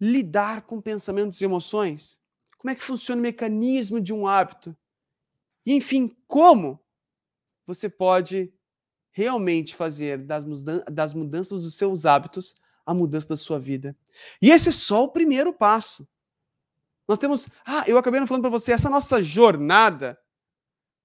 [0.00, 2.18] lidar com pensamentos e emoções?
[2.56, 4.76] Como é que funciona o mecanismo de um hábito?
[5.66, 6.80] E, enfim, como
[7.66, 8.52] você pode
[9.10, 10.44] realmente fazer das,
[10.90, 13.96] das mudanças dos seus hábitos a mudança da sua vida.
[14.40, 16.06] E esse é só o primeiro passo.
[17.08, 20.18] Nós temos, ah, eu acabei não falando para você, essa nossa jornada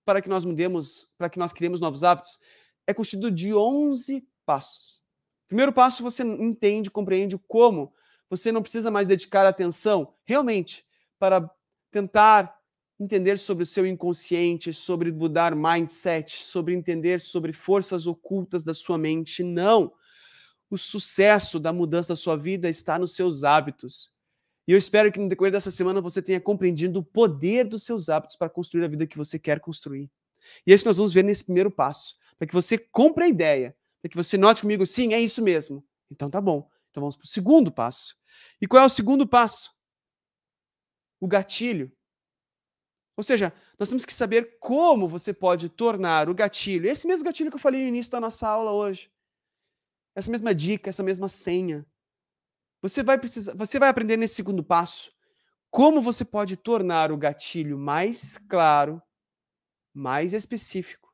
[0.03, 2.39] para que nós mudemos, para que nós criemos novos hábitos,
[2.87, 5.01] é constituído de 11 passos.
[5.47, 7.93] Primeiro passo, você entende, compreende como
[8.29, 10.85] você não precisa mais dedicar atenção realmente
[11.17, 11.49] para
[11.91, 12.55] tentar
[12.99, 18.97] entender sobre o seu inconsciente, sobre mudar mindset, sobre entender sobre forças ocultas da sua
[18.97, 19.41] mente.
[19.41, 19.93] Não.
[20.69, 24.11] O sucesso da mudança da sua vida está nos seus hábitos.
[24.67, 28.09] E eu espero que no decorrer dessa semana você tenha compreendido o poder dos seus
[28.09, 30.11] hábitos para construir a vida que você quer construir.
[30.67, 33.27] E é isso que nós vamos ver nesse primeiro passo, para que você compre a
[33.27, 35.85] ideia, para que você note comigo, sim, é isso mesmo.
[36.09, 36.67] Então tá bom.
[36.89, 38.15] Então vamos para o segundo passo.
[38.61, 39.75] E qual é o segundo passo?
[41.19, 41.91] O gatilho.
[43.17, 47.51] Ou seja, nós temos que saber como você pode tornar o gatilho, esse mesmo gatilho
[47.51, 49.11] que eu falei no início da nossa aula hoje,
[50.15, 51.85] essa mesma dica, essa mesma senha,
[52.81, 55.11] você vai precisar, você vai aprender nesse segundo passo
[55.69, 59.01] como você pode tornar o gatilho mais claro,
[59.93, 61.08] mais específico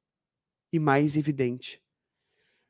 [0.75, 1.81] e mais evidente.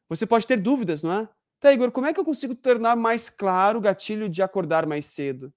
[0.08, 1.30] Você pode ter dúvidas, não é?
[1.60, 5.08] Tá, Igor, como é que eu consigo tornar mais claro o gatilho de acordar mais
[5.08, 5.52] cedo?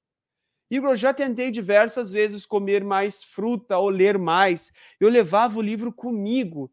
[0.70, 4.72] Igor, já tentei diversas vezes comer mais fruta ou ler mais.
[4.98, 6.70] Eu levava o livro comigo.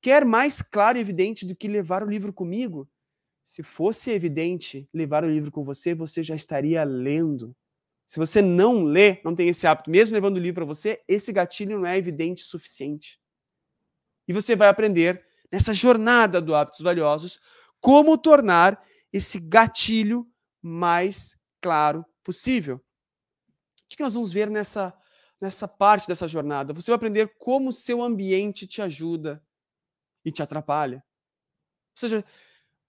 [0.00, 2.88] Quer mais claro e evidente do que levar o livro comigo?
[3.42, 7.56] Se fosse evidente levar o livro com você, você já estaria lendo.
[8.06, 11.32] Se você não lê, não tem esse hábito, mesmo levando o livro para você, esse
[11.32, 13.20] gatilho não é evidente o suficiente.
[14.26, 17.38] E você vai aprender nessa jornada do hábitos valiosos
[17.80, 20.26] como tornar esse gatilho
[20.60, 22.76] mais claro possível.
[22.76, 24.92] O que nós vamos ver nessa,
[25.40, 26.72] nessa parte dessa jornada?
[26.72, 29.42] Você vai aprender como o seu ambiente te ajuda
[30.24, 30.96] e te atrapalha.
[30.96, 32.24] Ou seja,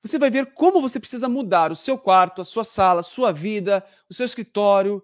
[0.02, 3.32] você vai ver como você precisa mudar o seu quarto, a sua sala, a sua
[3.32, 5.04] vida, o seu escritório,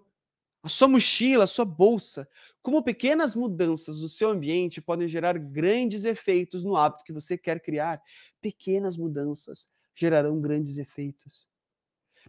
[0.62, 2.28] a sua mochila, a sua bolsa.
[2.64, 7.60] Como pequenas mudanças do seu ambiente podem gerar grandes efeitos no hábito que você quer
[7.60, 8.02] criar.
[8.40, 11.46] Pequenas mudanças gerarão grandes efeitos.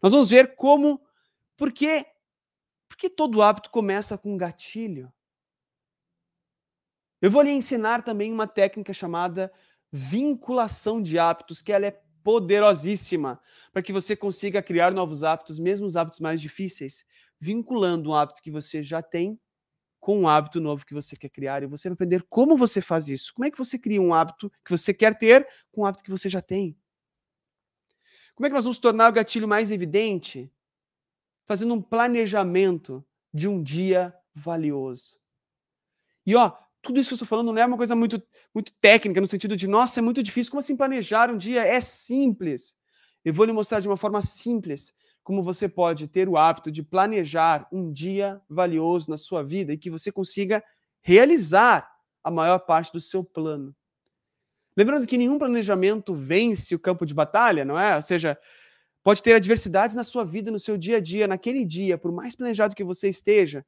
[0.04, 1.02] Nós vamos ver como,
[1.56, 2.06] porque,
[2.86, 5.10] porque todo hábito começa com um gatilho.
[7.22, 9.50] Eu vou lhe ensinar também uma técnica chamada
[9.90, 15.86] vinculação de hábitos, que ela é poderosíssima para que você consiga criar novos hábitos, mesmo
[15.86, 17.06] os hábitos mais difíceis,
[17.40, 19.40] vinculando um hábito que você já tem
[20.06, 21.64] com um hábito novo que você quer criar.
[21.64, 23.34] E você vai aprender como você faz isso.
[23.34, 26.12] Como é que você cria um hábito que você quer ter com um hábito que
[26.12, 26.78] você já tem?
[28.36, 30.48] Como é que nós vamos tornar o gatilho mais evidente?
[31.48, 35.18] Fazendo um planejamento de um dia valioso.
[36.24, 38.22] E ó, tudo isso que eu estou falando não é uma coisa muito,
[38.54, 40.52] muito técnica, no sentido de, nossa, é muito difícil.
[40.52, 41.66] Como assim planejar um dia?
[41.66, 42.76] É simples.
[43.24, 44.94] Eu vou lhe mostrar de uma forma simples
[45.26, 49.78] como você pode ter o hábito de planejar um dia valioso na sua vida e
[49.78, 50.64] que você consiga
[51.02, 51.92] realizar
[52.24, 53.76] a maior parte do seu plano.
[54.78, 57.96] Lembrando que nenhum planejamento vence o campo de batalha, não é?
[57.96, 58.38] Ou seja,
[59.02, 62.36] pode ter adversidades na sua vida, no seu dia a dia, naquele dia, por mais
[62.36, 63.66] planejado que você esteja,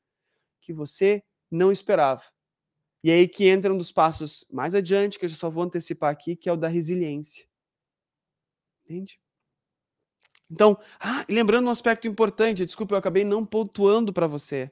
[0.62, 2.22] que você não esperava.
[3.04, 6.12] E é aí que entra um dos passos mais adiante, que eu só vou antecipar
[6.12, 7.48] aqui, que é o da resiliência.
[8.86, 9.20] Entende?
[10.50, 14.72] Então, ah, lembrando um aspecto importante, desculpa, eu acabei não pontuando para você.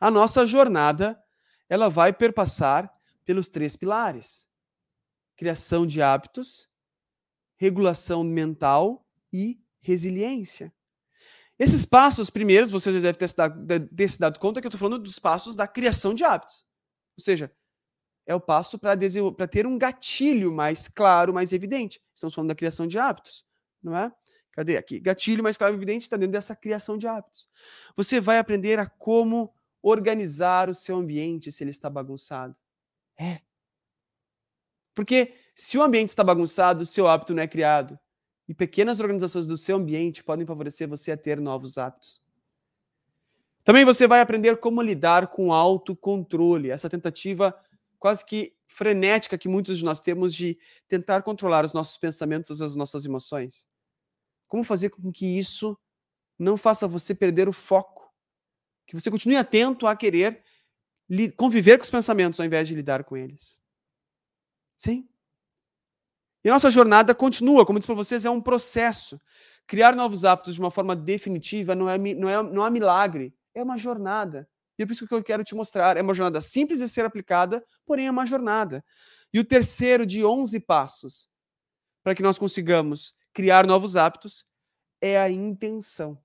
[0.00, 1.22] A nossa jornada,
[1.68, 2.92] ela vai perpassar
[3.24, 4.48] pelos três pilares:
[5.36, 6.68] criação de hábitos,
[7.56, 10.72] regulação mental e resiliência.
[11.58, 14.68] Esses passos primeiros, você já deve ter se dado, ter se dado conta que eu
[14.68, 16.66] estou falando dos passos da criação de hábitos.
[17.16, 17.52] Ou seja,
[18.26, 18.96] é o passo para
[19.48, 22.00] ter um gatilho mais claro, mais evidente.
[22.14, 23.44] Estamos falando da criação de hábitos,
[23.82, 24.12] não é?
[24.52, 25.00] Cadê aqui?
[25.00, 27.48] Gatilho mais claro e evidente está dentro dessa criação de hábitos.
[27.96, 32.54] Você vai aprender a como organizar o seu ambiente se ele está bagunçado.
[33.18, 33.40] É.
[34.94, 37.98] Porque se o ambiente está bagunçado, o seu hábito não é criado.
[38.46, 42.22] E pequenas organizações do seu ambiente podem favorecer você a ter novos hábitos.
[43.64, 47.56] Também você vai aprender como lidar com autocontrole, essa tentativa
[47.98, 52.64] quase que frenética que muitos de nós temos de tentar controlar os nossos pensamentos e
[52.64, 53.66] as nossas emoções.
[54.52, 55.78] Como fazer com que isso
[56.38, 58.12] não faça você perder o foco?
[58.86, 60.44] Que você continue atento a querer
[61.38, 63.58] conviver com os pensamentos ao invés de lidar com eles.
[64.76, 65.08] Sim?
[66.44, 69.18] E a nossa jornada continua, como disse para vocês, é um processo.
[69.66, 73.62] Criar novos hábitos de uma forma definitiva não é, não é, não é milagre, é
[73.62, 74.46] uma jornada.
[74.78, 75.96] E é por isso que eu quero te mostrar.
[75.96, 78.84] É uma jornada simples de ser aplicada, porém é uma jornada.
[79.32, 81.30] E o terceiro de 11 passos
[82.04, 84.44] para que nós consigamos criar novos hábitos
[85.00, 86.18] é a intenção.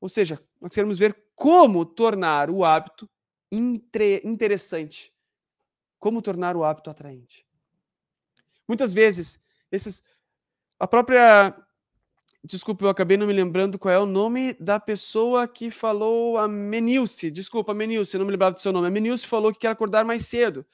[0.00, 3.08] Ou seja, nós queremos ver como tornar o hábito
[3.50, 5.12] interessante,
[5.98, 7.46] como tornar o hábito atraente.
[8.68, 10.04] Muitas vezes, esses
[10.78, 11.56] a própria
[12.46, 16.46] Desculpa, eu acabei não me lembrando qual é o nome da pessoa que falou a
[16.46, 17.28] Menilce.
[17.28, 18.86] Desculpa, Menilce, não me lembrava do seu nome.
[18.86, 20.64] A Menilce falou que quer acordar mais cedo.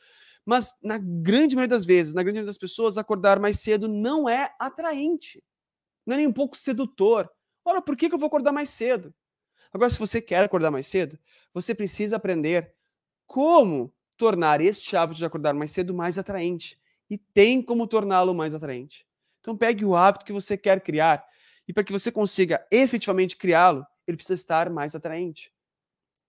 [0.45, 4.29] Mas, na grande maioria das vezes, na grande maioria das pessoas, acordar mais cedo não
[4.29, 5.43] é atraente.
[6.05, 7.31] Não é nem um pouco sedutor.
[7.65, 9.15] Ora, por que, eu vou acordar mais cedo?
[9.73, 11.19] Agora, se você quer acordar mais cedo,
[11.55, 12.75] você precisa aprender
[13.27, 16.79] como tornar este hábito de acordar mais cedo mais atraente.
[17.09, 19.07] E tem como torná-lo mais atraente.
[19.41, 21.25] Então, pegue o hábito que você quer criar.
[21.67, 25.53] E para que você consiga efetivamente criá-lo, ele precisa estar mais atraente.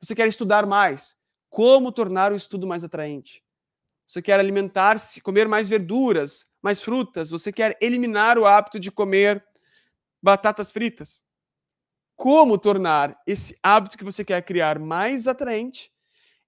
[0.02, 1.16] Você quer estudar mais?
[1.50, 3.43] Como tornar o estudo mais atraente?
[4.14, 9.44] Você quer alimentar-se, comer mais verduras, mais frutas, você quer eliminar o hábito de comer
[10.22, 11.24] batatas fritas.
[12.16, 15.92] Como tornar esse hábito que você quer criar mais atraente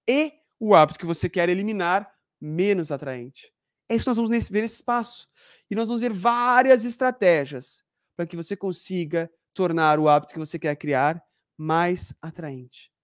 [0.07, 2.07] e o hábito que você quer eliminar
[2.39, 3.51] menos atraente.
[3.89, 5.27] É isso que nós vamos ver nesse espaço.
[5.67, 7.83] E nós vamos ver várias estratégias
[8.15, 11.19] para que você consiga tornar o hábito que você quer criar
[11.57, 12.94] mais atraente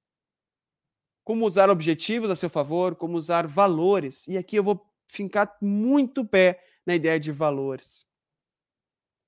[1.23, 4.27] como usar objetivos a seu favor, como usar valores.
[4.27, 8.07] E aqui eu vou fincar muito pé na ideia de valores.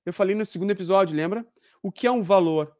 [0.04, 1.46] Eu falei no segundo episódio, lembra?
[1.82, 2.76] O que é um valor?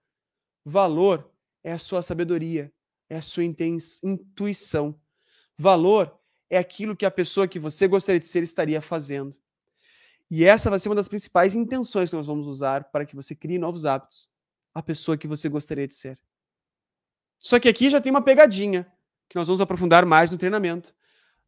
[0.64, 1.31] Valor
[1.62, 2.72] é a sua sabedoria,
[3.09, 4.98] é a sua intuição.
[5.57, 6.18] Valor
[6.50, 9.37] é aquilo que a pessoa que você gostaria de ser estaria fazendo.
[10.31, 13.35] E essa vai ser uma das principais intenções que nós vamos usar para que você
[13.35, 14.31] crie novos hábitos.
[14.74, 16.18] A pessoa que você gostaria de ser.
[17.38, 18.90] Só que aqui já tem uma pegadinha
[19.34, 20.94] que nós vamos aprofundar mais no treinamento.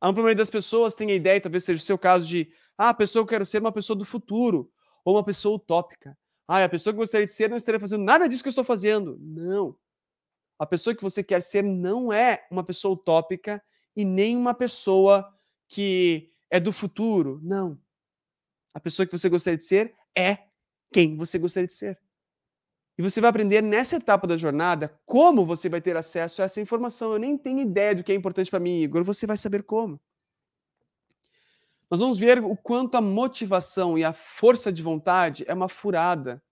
[0.00, 2.88] A ampla maioria das pessoas tem a ideia, talvez seja o seu caso, de ah,
[2.88, 4.68] a pessoa que eu quero ser uma pessoa do futuro,
[5.04, 6.18] ou uma pessoa utópica.
[6.48, 8.50] Ah, a pessoa que eu gostaria de ser não estaria fazendo nada disso que eu
[8.50, 9.16] estou fazendo.
[9.20, 9.76] Não.
[10.58, 13.62] A pessoa que você quer ser não é uma pessoa utópica
[13.94, 15.32] e nem uma pessoa
[15.68, 17.38] que é do futuro.
[17.40, 17.80] Não.
[18.74, 20.38] A pessoa que você gostaria de ser é
[20.92, 21.96] quem você gostaria de ser.
[22.98, 26.60] E você vai aprender nessa etapa da jornada como você vai ter acesso a essa
[26.60, 27.12] informação.
[27.12, 29.04] Eu nem tenho ideia do que é importante para mim, Igor.
[29.04, 30.00] Você vai saber como.
[31.90, 36.42] Nós vamos ver o quanto a motivação e a força de vontade é uma furada.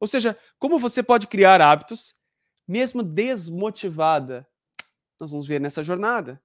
[0.00, 2.16] Ou seja, como você pode criar hábitos
[2.66, 4.48] mesmo desmotivada.
[5.20, 6.42] Nós vamos ver nessa jornada.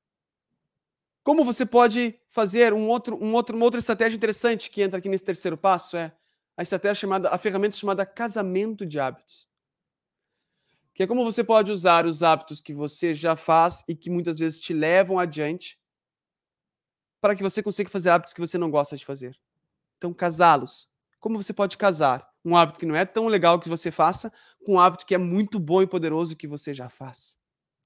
[1.24, 5.10] Como você pode fazer um outro, um outro, uma outra estratégia interessante que entra aqui
[5.10, 6.16] nesse terceiro passo é
[6.58, 9.48] a estratégia chamada, a ferramenta chamada casamento de hábitos.
[10.98, 14.40] que é como você pode usar os hábitos que você já faz e que muitas
[14.40, 15.80] vezes te levam adiante
[17.22, 19.40] para que você consiga fazer hábitos que você não gosta de fazer.
[19.98, 20.90] Então, casá-los.
[21.20, 24.34] Como você pode casar um hábito que não é tão legal que você faça
[24.66, 27.38] com um hábito que é muito bom e poderoso que você já faz?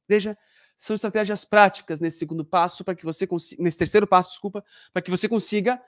[0.08, 0.38] Veja,
[0.78, 4.64] são estratégias práticas nesse segundo passo para que você consiga, nesse terceiro passo, desculpa,
[4.94, 5.82] para que você consiga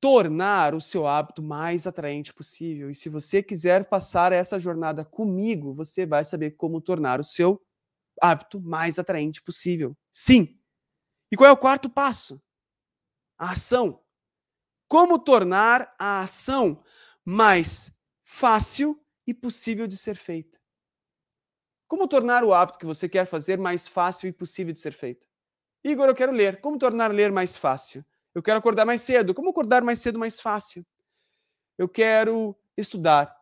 [0.00, 2.90] tornar o seu hábito mais atraente possível.
[2.90, 7.60] E se você quiser passar essa jornada comigo, você vai saber como tornar o seu
[8.20, 9.96] hábito mais atraente possível.
[10.10, 10.58] Sim.
[11.30, 12.40] E qual é o quarto passo?
[13.38, 14.00] A ação.
[14.88, 16.82] Como tornar a ação
[17.24, 17.92] mais
[18.22, 20.56] fácil e possível de ser feita?
[21.88, 25.26] Como tornar o hábito que você quer fazer mais fácil e possível de ser feito?
[25.84, 26.60] Igor, eu quero ler.
[26.60, 28.04] Como tornar ler mais fácil?
[28.36, 29.32] Eu quero acordar mais cedo.
[29.32, 30.84] Como acordar mais cedo mais fácil?
[31.78, 33.34] Eu quero estudar.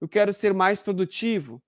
[0.00, 1.60] Eu quero ser mais produtivo.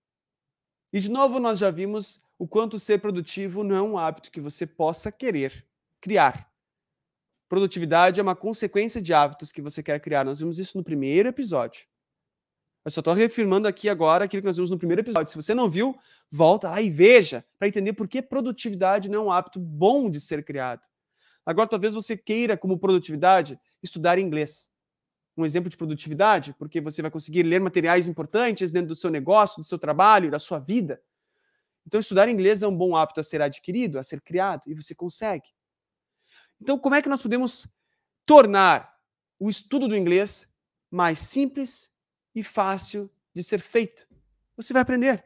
[0.92, 4.40] E de novo nós já vimos o quanto ser produtivo não é um hábito que
[4.40, 5.66] você possa querer
[6.00, 6.48] criar.
[7.48, 10.24] Produtividade é uma consequência de hábitos que você quer criar.
[10.24, 11.84] Nós vimos isso no primeiro episódio.
[12.84, 15.32] Eu só estou reafirmando aqui agora aquilo que nós vimos no primeiro episódio.
[15.32, 15.98] Se você não viu,
[16.30, 20.20] volta lá e veja para entender por que produtividade não é um hábito bom de
[20.20, 20.88] ser criado.
[21.44, 24.70] Agora, talvez você queira, como produtividade, estudar inglês.
[25.36, 29.60] Um exemplo de produtividade, porque você vai conseguir ler materiais importantes dentro do seu negócio,
[29.60, 31.02] do seu trabalho, da sua vida.
[31.86, 34.94] Então, estudar inglês é um bom hábito a ser adquirido, a ser criado, e você
[34.94, 35.48] consegue.
[36.60, 37.66] Então, como é que nós podemos
[38.26, 38.94] tornar
[39.38, 40.46] o estudo do inglês
[40.90, 41.90] mais simples
[42.34, 44.06] e fácil de ser feito?
[44.56, 45.24] Você vai aprender.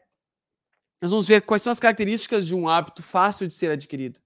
[1.01, 4.19] Nós vamos ver quais são as características de um hábito fácil de ser adquirido.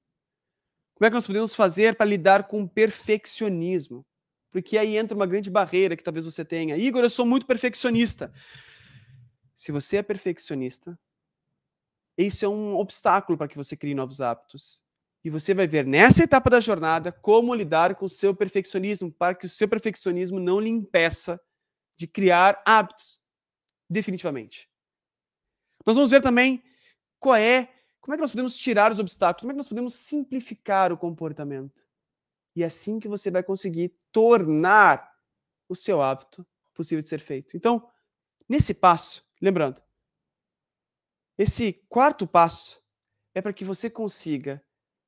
[1.00, 4.06] Como é que nós podemos fazer para lidar com o perfeccionismo?
[4.52, 6.76] Porque aí entra uma grande barreira que talvez você tenha.
[6.76, 8.34] Igor, eu sou muito perfeccionista.
[9.56, 11.00] Se você é perfeccionista,
[12.18, 14.84] isso é um obstáculo para que você crie novos hábitos.
[15.24, 19.36] E você vai ver nessa etapa da jornada como lidar com o seu perfeccionismo, para
[19.36, 21.40] que o seu perfeccionismo não lhe impeça
[21.96, 23.22] de criar hábitos.
[23.90, 24.70] Definitivamente.
[25.86, 26.62] Nós vamos ver também
[27.22, 27.70] qual é
[28.10, 29.42] como é que nós podemos tirar os obstáculos?
[29.42, 31.88] Como é que nós podemos simplificar o comportamento?
[32.56, 35.16] E é assim que você vai conseguir tornar
[35.68, 36.44] o seu hábito
[36.74, 37.56] possível de ser feito.
[37.56, 37.88] Então,
[38.50, 39.80] nesse passo, lembrando,
[41.38, 42.82] esse quarto passo
[43.36, 44.60] é para que você consiga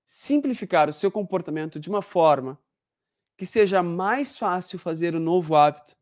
[0.05, 2.61] simplificar o seu comportamento de uma forma
[3.35, 5.97] que seja mais fácil fazer o novo hábito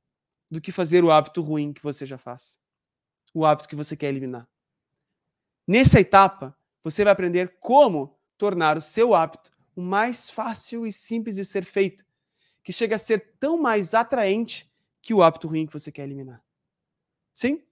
[0.52, 2.60] do que fazer o hábito ruim que você já faz.
[3.34, 4.46] O hábito que você quer eliminar.
[5.66, 11.36] Nessa etapa, você vai aprender como tornar o seu hábito o mais fácil e simples
[11.36, 12.06] de ser feito,
[12.64, 14.70] que chega a ser tão mais atraente
[15.02, 16.44] que o hábito ruim que você quer eliminar.
[17.34, 17.64] Sim?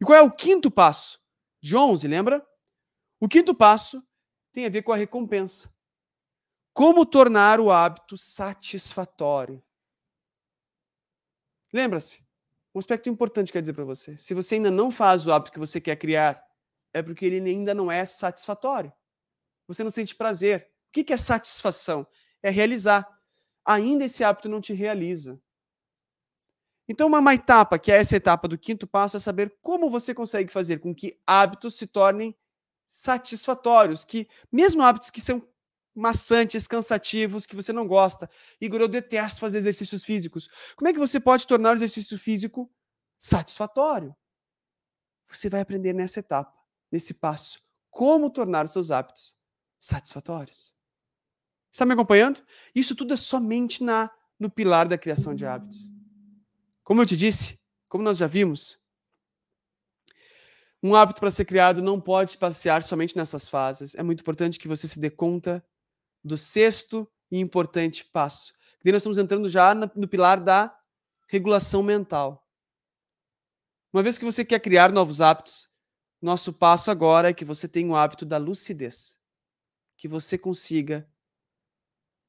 [0.00, 1.20] E qual é o quinto passo?
[1.60, 2.46] De 11, lembra?
[3.20, 4.02] O quinto passo
[4.52, 5.72] tem a ver com a recompensa.
[6.72, 9.62] Como tornar o hábito satisfatório?
[11.72, 12.22] Lembra-se,
[12.74, 14.18] um aspecto importante que eu quero dizer para você.
[14.18, 16.45] Se você ainda não faz o hábito que você quer criar,
[16.96, 18.90] é porque ele ainda não é satisfatório.
[19.68, 20.70] Você não sente prazer.
[20.88, 22.06] O que é satisfação?
[22.42, 23.06] É realizar.
[23.66, 25.38] Ainda esse hábito não te realiza.
[26.88, 30.50] Então, uma etapa, que é essa etapa do quinto passo, é saber como você consegue
[30.50, 32.34] fazer com que hábitos se tornem
[32.88, 35.46] satisfatórios, que mesmo hábitos que são
[35.94, 38.30] maçantes, cansativos, que você não gosta.
[38.58, 40.48] Igor, eu detesto fazer exercícios físicos.
[40.74, 42.72] Como é que você pode tornar o exercício físico
[43.20, 44.16] satisfatório?
[45.28, 46.55] Você vai aprender nessa etapa
[46.90, 47.60] nesse passo
[47.90, 49.34] como tornar os seus hábitos
[49.80, 50.76] satisfatórios.
[51.72, 52.44] Está me acompanhando?
[52.74, 55.90] Isso tudo é somente na no pilar da criação de hábitos.
[56.84, 57.58] Como eu te disse,
[57.88, 58.78] como nós já vimos,
[60.82, 63.94] um hábito para ser criado não pode passear somente nessas fases.
[63.94, 65.64] É muito importante que você se dê conta
[66.22, 68.52] do sexto e importante passo.
[68.84, 70.78] E nós estamos entrando já no pilar da
[71.26, 72.46] regulação mental.
[73.90, 75.68] Uma vez que você quer criar novos hábitos,
[76.20, 79.18] nosso passo agora é que você tenha o hábito da lucidez.
[79.96, 81.08] Que você consiga.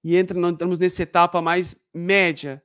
[0.03, 2.63] E entra, entramos nessa etapa mais média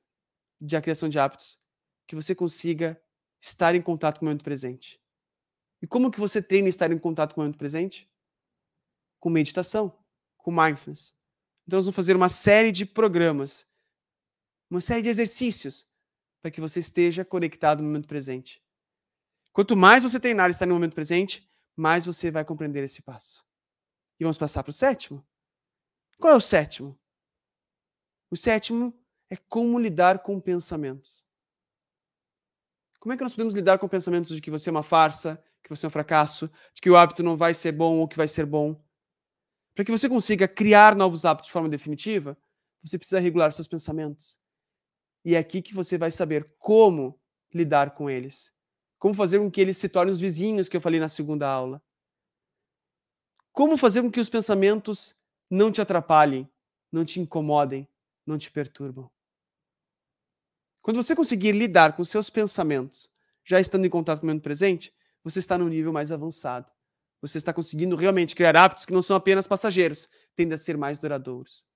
[0.61, 1.61] de a criação de hábitos.
[2.07, 3.01] Que você consiga
[3.41, 5.01] estar em contato com o momento presente.
[5.81, 8.09] E como que você treina estar em contato com o momento presente?
[9.19, 9.97] Com meditação,
[10.37, 11.15] com mindfulness.
[11.67, 13.67] Então nós vamos fazer uma série de programas,
[14.71, 15.91] uma série de exercícios
[16.41, 18.63] para que você esteja conectado no momento presente.
[19.53, 23.45] Quanto mais você treinar e estar no momento presente, mais você vai compreender esse passo.
[24.19, 25.27] E vamos passar para o sétimo.
[26.19, 26.99] Qual é o sétimo?
[28.31, 28.99] O sétimo
[29.29, 31.27] é como lidar com pensamentos.
[32.99, 35.69] Como é que nós podemos lidar com pensamentos de que você é uma farsa, que
[35.69, 38.29] você é um fracasso, de que o hábito não vai ser bom ou que vai
[38.29, 38.81] ser bom.
[39.75, 42.37] Para que você consiga criar novos hábitos de forma definitiva,
[42.83, 44.39] você precisa regular seus pensamentos.
[45.25, 47.21] E é aqui que você vai saber como
[47.53, 48.53] lidar com eles.
[49.03, 51.83] Como fazer com que eles se tornem os vizinhos que eu falei na segunda aula.
[53.51, 55.17] Como fazer com que os pensamentos
[55.51, 56.49] não te atrapalhem,
[56.93, 57.89] não te incomodem,
[58.25, 59.11] não te perturbam.
[60.81, 63.11] Quando você conseguir lidar com seus pensamentos,
[63.43, 64.95] já estando em contato com o momento presente,
[65.25, 66.71] você está num nível mais avançado.
[67.21, 71.01] Você está conseguindo realmente criar hábitos que não são apenas passageiros, tendem a ser mais
[71.01, 71.67] duradouros.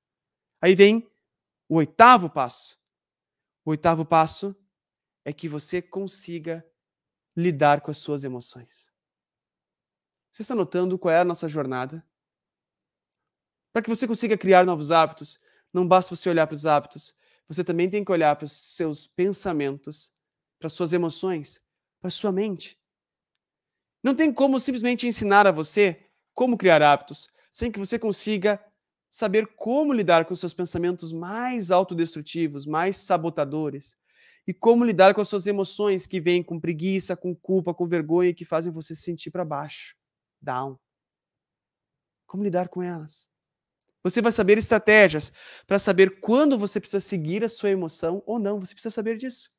[0.61, 1.11] Aí vem
[1.69, 2.79] o oitavo passo.
[3.65, 4.55] O oitavo passo
[5.25, 6.65] é que você consiga
[7.37, 8.91] lidar com as suas emoções.
[10.33, 12.05] Você está notando qual é a nossa jornada?
[13.73, 15.39] Para que você consiga criar novos hábitos,
[15.73, 17.15] não basta você olhar para os hábitos,
[17.47, 20.13] você também tem que olhar para os seus pensamentos,
[20.59, 21.61] para as suas emoções,
[22.01, 22.79] para a sua mente.
[24.03, 28.63] Não tem como simplesmente ensinar a você como criar hábitos sem que você consiga
[29.11, 33.97] saber como lidar com seus pensamentos mais autodestrutivos, mais sabotadores,
[34.47, 38.31] e como lidar com as suas emoções que vêm com preguiça, com culpa, com vergonha
[38.31, 39.97] e que fazem você se sentir para baixo,
[40.41, 40.79] down.
[42.27, 43.29] Como lidar com elas?
[44.03, 45.33] Você vai saber estratégias
[45.67, 48.61] para saber quando você precisa seguir a sua emoção ou não.
[48.61, 49.51] Você precisa saber disso.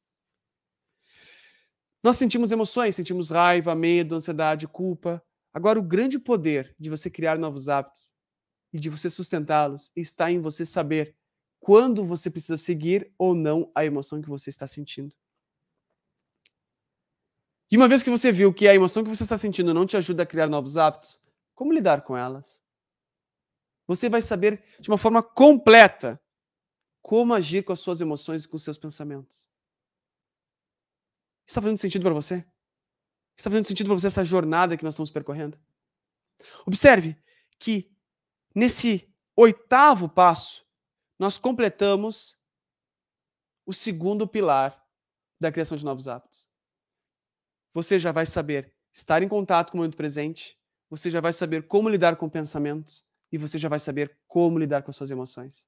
[2.02, 5.22] Nós sentimos emoções, sentimos raiva, medo, ansiedade, culpa.
[5.54, 8.14] Agora, o grande poder de você criar novos hábitos
[8.72, 11.14] e de você sustentá-los está em você saber
[11.60, 15.16] quando você precisa seguir ou não a emoção que você está sentindo.
[17.70, 19.98] E uma vez que você viu que a emoção que você está sentindo não te
[19.98, 21.22] ajuda a criar novos hábitos,
[21.54, 22.64] como lidar com elas?
[23.88, 26.22] Você vai saber de uma forma completa
[27.02, 29.50] como agir com as suas emoções e com os seus pensamentos.
[31.46, 32.46] Está fazendo sentido para você?
[33.38, 35.58] Está fazendo sentido para você essa jornada que nós estamos percorrendo?
[36.66, 37.18] Observe
[37.58, 37.90] que
[38.54, 40.67] nesse oitavo passo,
[41.20, 42.38] nós completamos
[43.66, 44.82] o segundo pilar
[45.40, 46.48] da criação de novos hábitos.
[47.74, 50.58] Você já vai saber estar em contato com o momento presente,
[50.90, 54.84] você já vai saber como lidar com pensamentos, e você já vai saber como lidar
[54.84, 55.68] com as suas emoções.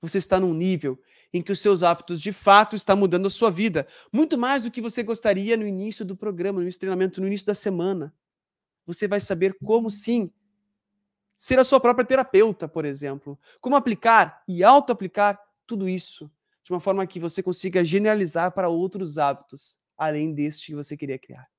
[0.00, 1.00] Você está num nível
[1.32, 4.70] em que os seus hábitos de fato estão mudando a sua vida, muito mais do
[4.70, 8.14] que você gostaria no início do programa, no início do treinamento, no início da semana.
[8.86, 10.32] Você vai saber como sim
[11.42, 15.36] ser a sua própria terapeuta, por exemplo, como aplicar e auto-aplicar
[15.66, 16.30] tudo isso
[16.62, 21.18] de uma forma que você consiga generalizar para outros hábitos, além deste que você queria
[21.18, 21.50] criar.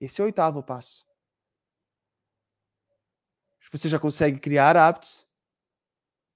[0.00, 1.06] Esse é o oitavo passo.
[3.70, 5.28] Você já consegue criar hábitos,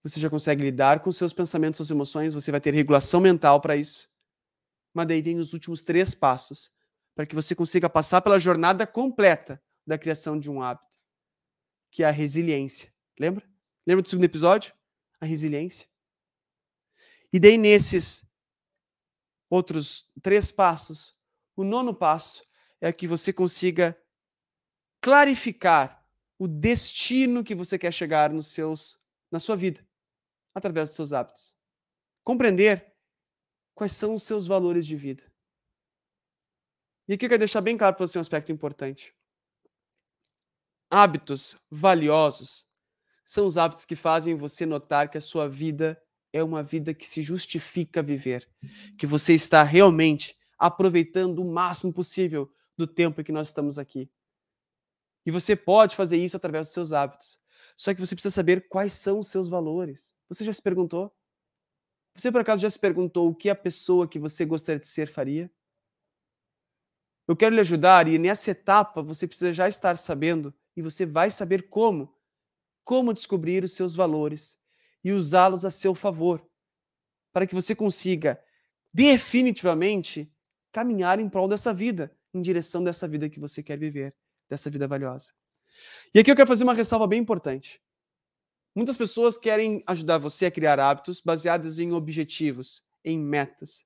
[0.03, 3.75] você já consegue lidar com seus pensamentos, suas emoções, você vai ter regulação mental para
[3.75, 4.11] isso.
[4.93, 6.71] Mas daí vem os últimos três passos
[7.15, 10.92] para que você consiga passar pela jornada completa da criação de um hábito,
[11.93, 12.93] que é a resiliência.
[13.21, 13.47] Lembra?
[13.87, 14.75] Lembra do segundo episódio?
[15.21, 15.87] A resiliência.
[17.31, 18.27] E daí nesses
[19.49, 21.15] outros três passos,
[21.55, 22.43] o nono passo
[22.81, 23.97] é que você consiga
[25.03, 26.05] clarificar
[26.39, 28.99] o destino que você quer chegar nos seus,
[29.31, 29.87] na sua vida,
[30.55, 31.55] através dos seus hábitos.
[32.25, 32.91] Compreender
[33.75, 35.31] quais são os seus valores de vida.
[37.07, 39.15] E aqui eu quero deixar bem claro para você um aspecto importante.
[40.95, 42.67] Hábitos valiosos
[43.25, 45.99] são os hábitos que fazem você notar que a sua vida
[46.31, 48.47] é uma vida que se justifica viver,
[48.99, 54.11] que você está realmente aproveitando o máximo possível do tempo em que nós estamos aqui.
[55.25, 57.39] E você pode fazer isso através dos seus hábitos.
[57.75, 60.15] Só que você precisa saber quais são os seus valores.
[60.29, 61.11] Você já se perguntou?
[62.15, 65.09] Você por acaso já se perguntou o que a pessoa que você gostaria de ser
[65.09, 65.51] faria?
[67.27, 71.31] Eu quero lhe ajudar e nessa etapa você precisa já estar sabendo e você vai
[71.31, 72.15] saber como
[72.85, 74.59] como descobrir os seus valores
[75.05, 76.45] e usá-los a seu favor,
[77.33, 78.43] para que você consiga
[78.93, 80.33] definitivamente
[80.71, 84.15] caminhar em prol dessa vida, em direção dessa vida que você quer viver
[84.49, 85.33] dessa vida valiosa.
[86.15, 87.81] E aqui eu quero fazer uma ressalva bem importante.
[88.75, 93.85] Muitas pessoas querem ajudar você a criar hábitos baseados em objetivos, em metas.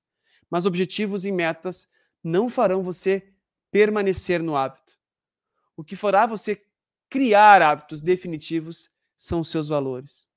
[0.50, 1.88] Mas objetivos e metas
[2.22, 3.32] não farão você
[3.70, 4.98] permanecer no hábito.
[5.76, 6.65] O que fará você
[7.08, 10.28] criar hábitos definitivos são os seus valores.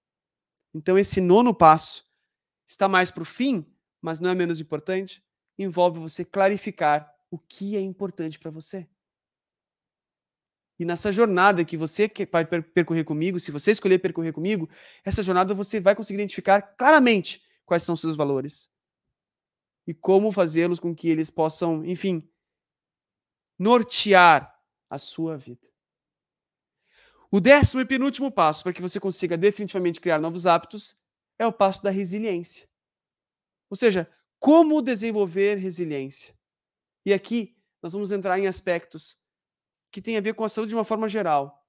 [0.73, 2.05] Então, esse nono passo
[2.67, 3.65] está mais para o fim,
[4.01, 5.23] mas não é menos importante,
[5.57, 8.87] envolve você clarificar o que é importante para você.
[10.79, 14.69] E nessa jornada que você vai percorrer comigo, se você escolher percorrer comigo,
[15.03, 18.71] essa jornada você vai conseguir identificar claramente quais são os seus valores
[19.85, 22.29] e como fazê-los com que eles possam, enfim,
[23.57, 24.57] nortear
[24.89, 25.67] a sua vida.
[27.31, 30.95] O décimo e penúltimo passo para que você consiga definitivamente criar novos hábitos
[31.37, 32.67] é o passo da resiliência.
[33.69, 34.09] Ou seja,
[34.39, 36.33] como desenvolver resiliência.
[37.05, 39.15] E aqui nós vamos entrar em aspectos
[39.91, 41.65] que têm a ver com a saúde de uma forma geral.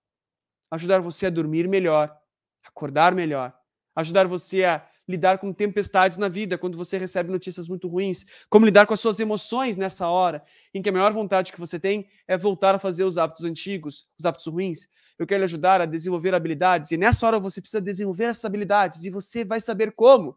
[0.70, 2.16] Ajudar você a dormir melhor,
[2.64, 3.54] acordar melhor,
[3.94, 8.64] ajudar você a lidar com tempestades na vida, quando você recebe notícias muito ruins, como
[8.64, 10.42] lidar com as suas emoções nessa hora,
[10.72, 14.08] em que a maior vontade que você tem é voltar a fazer os hábitos antigos,
[14.18, 14.88] os hábitos ruins.
[15.20, 19.04] Eu quero lhe ajudar a desenvolver habilidades, e nessa hora você precisa desenvolver essas habilidades,
[19.04, 20.34] e você vai saber como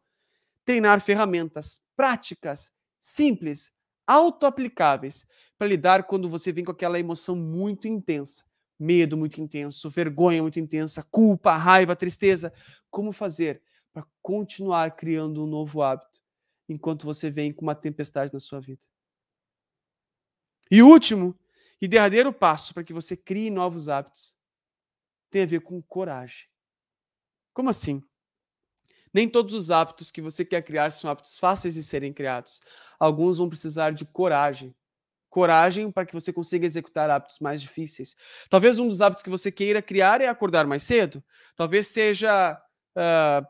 [0.66, 3.72] treinar ferramentas práticas, simples,
[4.06, 5.26] auto-aplicáveis
[5.58, 8.44] para lidar quando você vem com aquela emoção muito intensa,
[8.78, 12.52] medo muito intenso, vergonha muito intensa, culpa, raiva, tristeza.
[12.92, 13.62] Como fazer
[13.94, 16.22] para continuar criando um novo hábito
[16.68, 18.82] enquanto você vem com uma tempestade na sua vida?
[20.70, 21.34] E último
[21.82, 24.36] e derradeiro passo para que você crie novos hábitos
[25.34, 26.46] tem a ver com coragem.
[27.54, 28.04] Como assim?
[29.12, 32.62] Nem todos os hábitos que você quer criar são hábitos fáceis de serem criados.
[33.00, 34.76] Alguns vão precisar de coragem.
[35.32, 38.16] Coragem para que você consiga executar hábitos mais difíceis.
[38.48, 41.24] Talvez um dos hábitos que você queira criar é acordar mais cedo.
[41.56, 42.56] Talvez seja.
[42.96, 43.44] Uh,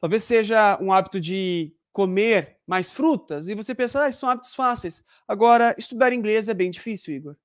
[0.00, 3.48] talvez seja um hábito de comer mais frutas.
[3.48, 5.04] E você pensa, ah, são hábitos fáceis.
[5.28, 7.36] Agora, estudar inglês é bem difícil, Igor.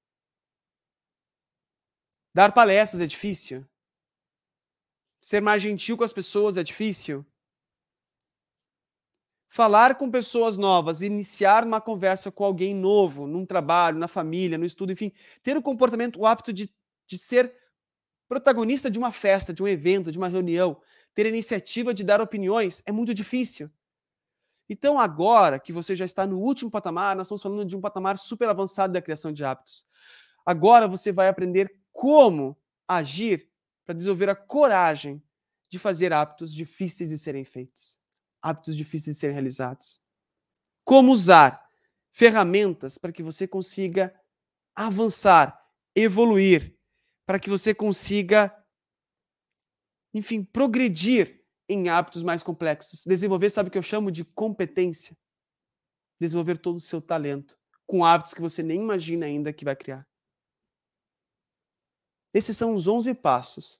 [2.35, 3.65] Dar palestras é difícil.
[5.21, 7.25] Ser mais gentil com as pessoas é difícil.
[9.47, 14.65] Falar com pessoas novas, iniciar uma conversa com alguém novo, num trabalho, na família, no
[14.65, 16.69] estudo, enfim, ter o comportamento, o hábito de,
[17.07, 17.55] de ser
[18.27, 20.75] protagonista de uma festa, de um evento, de uma reunião,
[21.13, 23.71] ter a iniciativa de dar opiniões é muito difícil.
[24.67, 28.17] Então, agora que você já está no último patamar, nós estamos falando de um patamar
[28.17, 29.87] super avançado da criação de hábitos.
[30.45, 33.49] Agora você vai aprender como agir
[33.85, 35.23] para desenvolver a coragem
[35.69, 37.97] de fazer hábitos difíceis de serem feitos,
[38.41, 40.01] hábitos difíceis de serem realizados.
[40.83, 41.65] Como usar
[42.11, 44.13] ferramentas para que você consiga
[44.75, 45.57] avançar,
[45.95, 46.77] evoluir,
[47.25, 48.53] para que você consiga,
[50.13, 53.05] enfim, progredir em hábitos mais complexos.
[53.05, 55.17] Desenvolver, sabe o que eu chamo de competência?
[56.19, 60.05] Desenvolver todo o seu talento com hábitos que você nem imagina ainda que vai criar.
[62.35, 63.79] Esses são os 11 passos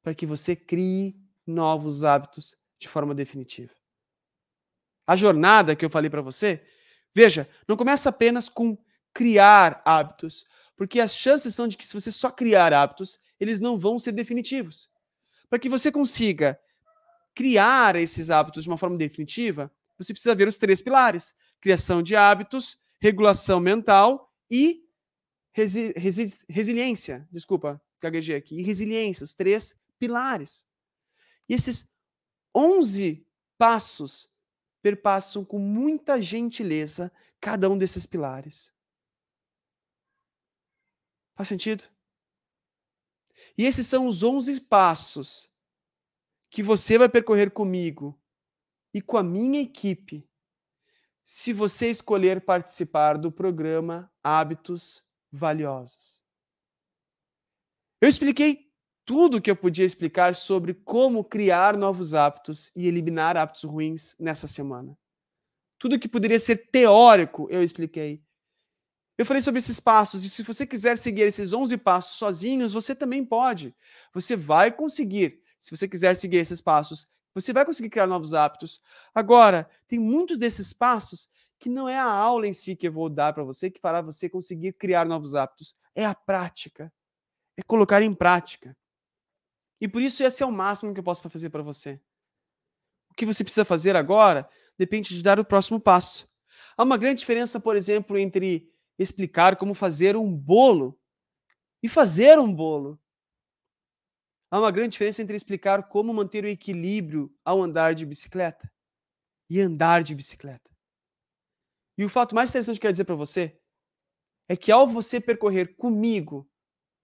[0.00, 3.74] para que você crie novos hábitos de forma definitiva.
[5.04, 6.64] A jornada que eu falei para você,
[7.12, 8.78] veja, não começa apenas com
[9.12, 10.46] criar hábitos,
[10.76, 14.12] porque as chances são de que se você só criar hábitos, eles não vão ser
[14.12, 14.88] definitivos.
[15.50, 16.56] Para que você consiga
[17.34, 19.68] criar esses hábitos de uma forma definitiva,
[19.98, 24.83] você precisa ver os três pilares: criação de hábitos, regulação mental e
[25.54, 30.66] resi resi resiliência, desculpa, gaguejei aqui, e resiliência, os três pilares.
[31.48, 31.86] E esses
[32.54, 33.26] 11
[33.56, 34.30] passos
[34.82, 38.72] perpassam com muita gentileza cada um desses pilares.
[41.36, 41.84] Faz sentido?
[43.56, 45.50] E esses são os 11 passos
[46.50, 48.20] que você vai percorrer comigo
[48.92, 50.28] e com a minha equipe
[51.24, 55.04] se você escolher participar do programa Hábitos
[55.34, 56.22] valiosos.
[58.00, 58.70] Eu expliquei
[59.04, 64.14] tudo o que eu podia explicar sobre como criar novos hábitos e eliminar hábitos ruins
[64.18, 64.96] nessa semana.
[65.78, 68.22] Tudo que poderia ser teórico, eu expliquei.
[69.18, 72.94] Eu falei sobre esses passos, e se você quiser seguir esses 11 passos sozinhos, você
[72.94, 73.74] também pode.
[74.12, 75.40] Você vai conseguir.
[75.58, 78.80] Se você quiser seguir esses passos, você vai conseguir criar novos hábitos.
[79.14, 81.28] Agora, tem muitos desses passos
[81.64, 84.02] que não é a aula em si que eu vou dar para você que fará
[84.02, 86.92] você conseguir criar novos hábitos, é a prática,
[87.56, 88.76] é colocar em prática.
[89.80, 91.98] E por isso esse é o máximo que eu posso fazer para você.
[93.10, 94.46] O que você precisa fazer agora
[94.76, 96.28] depende de dar o próximo passo.
[96.76, 101.00] Há uma grande diferença, por exemplo, entre explicar como fazer um bolo
[101.82, 103.00] e fazer um bolo.
[104.50, 108.70] Há uma grande diferença entre explicar como manter o equilíbrio ao andar de bicicleta
[109.48, 110.73] e andar de bicicleta.
[111.96, 113.58] E o fato mais interessante que eu quero dizer para você
[114.48, 116.48] é que ao você percorrer comigo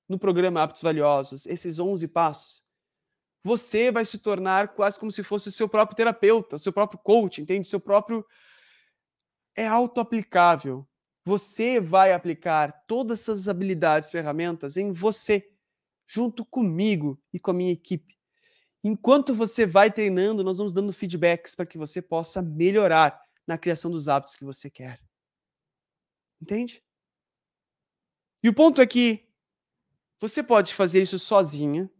[0.09, 2.65] no programa Hábitos Valiosos esses 11 passos,
[3.43, 6.99] você vai se tornar quase como se fosse o seu próprio terapeuta, o seu próprio
[6.99, 7.67] coach, entende?
[7.67, 8.25] Seu próprio
[9.57, 10.87] é auto-aplicável.
[11.25, 15.49] Você vai aplicar todas essas habilidades, ferramentas em você,
[16.07, 18.19] junto comigo e com a minha equipe.
[18.83, 23.21] Enquanto você vai treinando, nós vamos dando feedbacks para que você possa melhorar
[23.51, 25.03] na criação dos hábitos que você quer.
[26.41, 26.83] Entende?
[28.43, 29.29] E o ponto é que
[30.21, 31.91] você pode fazer isso sozinha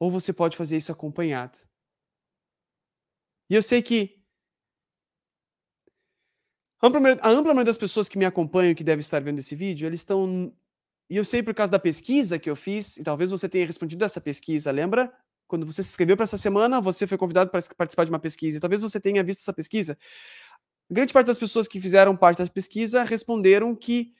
[0.00, 1.56] ou você pode fazer isso acompanhado.
[3.48, 4.20] E eu sei que
[6.80, 10.00] a ampla maioria das pessoas que me acompanham, que devem estar vendo esse vídeo, eles
[10.00, 10.52] estão.
[11.08, 14.04] E eu sei por causa da pesquisa que eu fiz, e talvez você tenha respondido
[14.04, 15.16] essa pesquisa, lembra?
[15.52, 18.56] Quando você se inscreveu para essa semana, você foi convidado para participar de uma pesquisa.
[18.56, 19.98] E talvez você tenha visto essa pesquisa.
[20.90, 24.14] Grande parte das pessoas que fizeram parte da pesquisa responderam que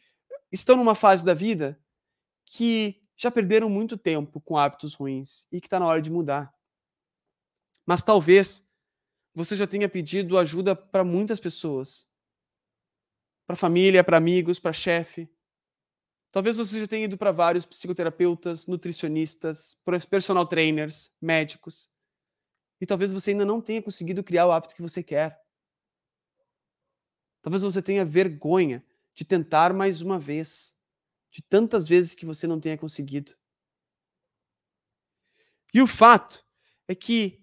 [0.52, 1.80] estão numa fase da vida
[2.44, 6.52] que já perderam muito tempo com hábitos ruins e que está na hora de mudar.
[7.86, 8.68] Mas talvez
[9.34, 12.06] você já tenha pedido ajuda para muitas pessoas.
[13.46, 15.30] Para família, para amigos, para chefe.
[16.32, 19.76] Talvez você já tenha ido para vários psicoterapeutas, nutricionistas,
[20.08, 21.90] personal trainers, médicos.
[22.80, 25.38] E talvez você ainda não tenha conseguido criar o hábito que você quer.
[27.42, 28.82] Talvez você tenha vergonha
[29.14, 30.74] de tentar mais uma vez,
[31.30, 33.36] de tantas vezes que você não tenha conseguido.
[35.74, 36.42] E o fato
[36.88, 37.41] é que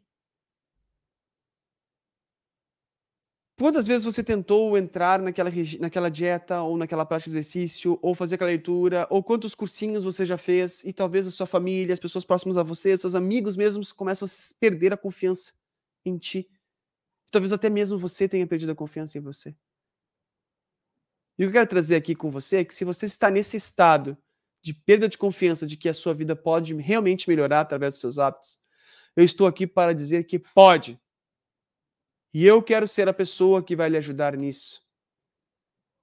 [3.60, 5.51] Quantas vezes você tentou entrar naquela,
[5.82, 10.26] naquela dieta, ou naquela prática de exercício, ou fazer aquela leitura, ou quantos cursinhos você
[10.26, 13.91] já fez, e talvez a sua família, as pessoas próximas a você, seus amigos mesmos
[13.91, 15.51] começam a perder a confiança
[16.05, 16.49] em ti.
[17.32, 19.53] Talvez até mesmo você tenha perdido a confiança em você.
[21.38, 23.57] E o que eu quero trazer aqui com você é que se você está nesse
[23.57, 24.18] estado
[24.62, 28.20] de perda de confiança de que a sua vida pode realmente melhorar através dos seus
[28.20, 28.57] hábitos,
[29.18, 30.97] eu estou aqui para dizer que pode.
[32.34, 34.82] E eu quero ser a pessoa que vai lhe ajudar nisso.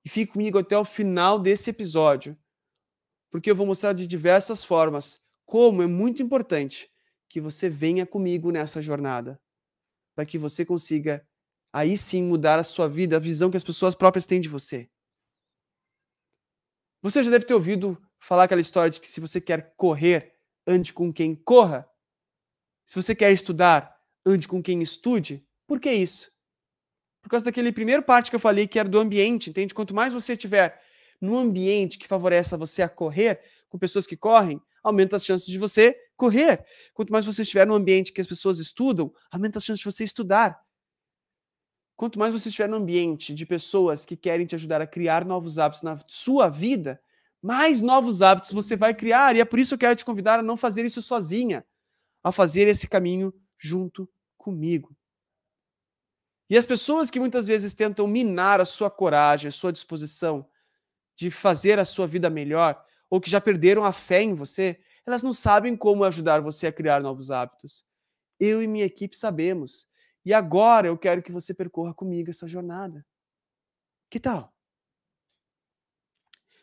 [0.04, 2.36] E fique comigo até o final desse episódio,
[3.30, 6.90] porque eu vou mostrar de diversas formas como é muito importante
[7.28, 9.40] que você venha comigo nessa jornada,
[10.14, 11.26] para que você consiga
[11.72, 14.88] aí sim mudar a sua vida, a visão que as pessoas próprias têm de você.
[17.02, 20.34] Você já deve ter ouvido falar aquela história de que se você quer correr,
[20.66, 21.88] ande com quem corra.
[22.84, 25.45] Se você quer estudar, ande com quem estude.
[25.66, 26.30] Por que isso?
[27.22, 29.74] Por causa daquele primeiro parte que eu falei que era do ambiente, entende?
[29.74, 30.80] Quanto mais você estiver
[31.20, 35.58] no ambiente que favorece você a correr, com pessoas que correm, aumenta as chances de
[35.58, 36.64] você correr.
[36.94, 40.04] Quanto mais você estiver no ambiente que as pessoas estudam, aumenta as chances de você
[40.04, 40.60] estudar.
[41.96, 45.58] Quanto mais você estiver no ambiente de pessoas que querem te ajudar a criar novos
[45.58, 47.00] hábitos na sua vida,
[47.42, 49.34] mais novos hábitos você vai criar.
[49.34, 51.64] E é por isso que eu quero te convidar a não fazer isso sozinha,
[52.22, 54.95] a fazer esse caminho junto comigo.
[56.48, 60.48] E as pessoas que muitas vezes tentam minar a sua coragem, a sua disposição
[61.16, 65.22] de fazer a sua vida melhor, ou que já perderam a fé em você, elas
[65.22, 67.84] não sabem como ajudar você a criar novos hábitos.
[68.38, 69.88] Eu e minha equipe sabemos.
[70.24, 73.04] E agora eu quero que você percorra comigo essa jornada.
[74.10, 74.52] Que tal?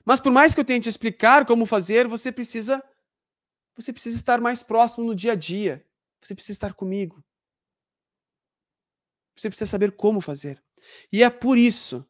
[0.05, 2.83] Mas por mais que eu tente explicar como fazer, você precisa
[3.75, 5.83] você precisa estar mais próximo no dia a dia.
[6.21, 7.23] Você precisa estar comigo.
[9.35, 10.63] Você precisa saber como fazer.
[11.11, 12.05] E é por isso,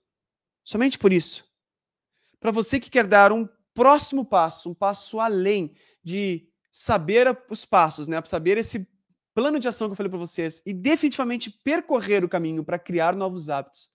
[0.64, 1.46] somente por isso,
[2.40, 8.08] para você que quer dar um próximo passo, um passo além de saber os passos,
[8.08, 8.88] né, saber esse
[9.34, 13.16] plano de ação que eu falei para vocês e definitivamente percorrer o caminho para criar
[13.16, 13.92] novos hábitos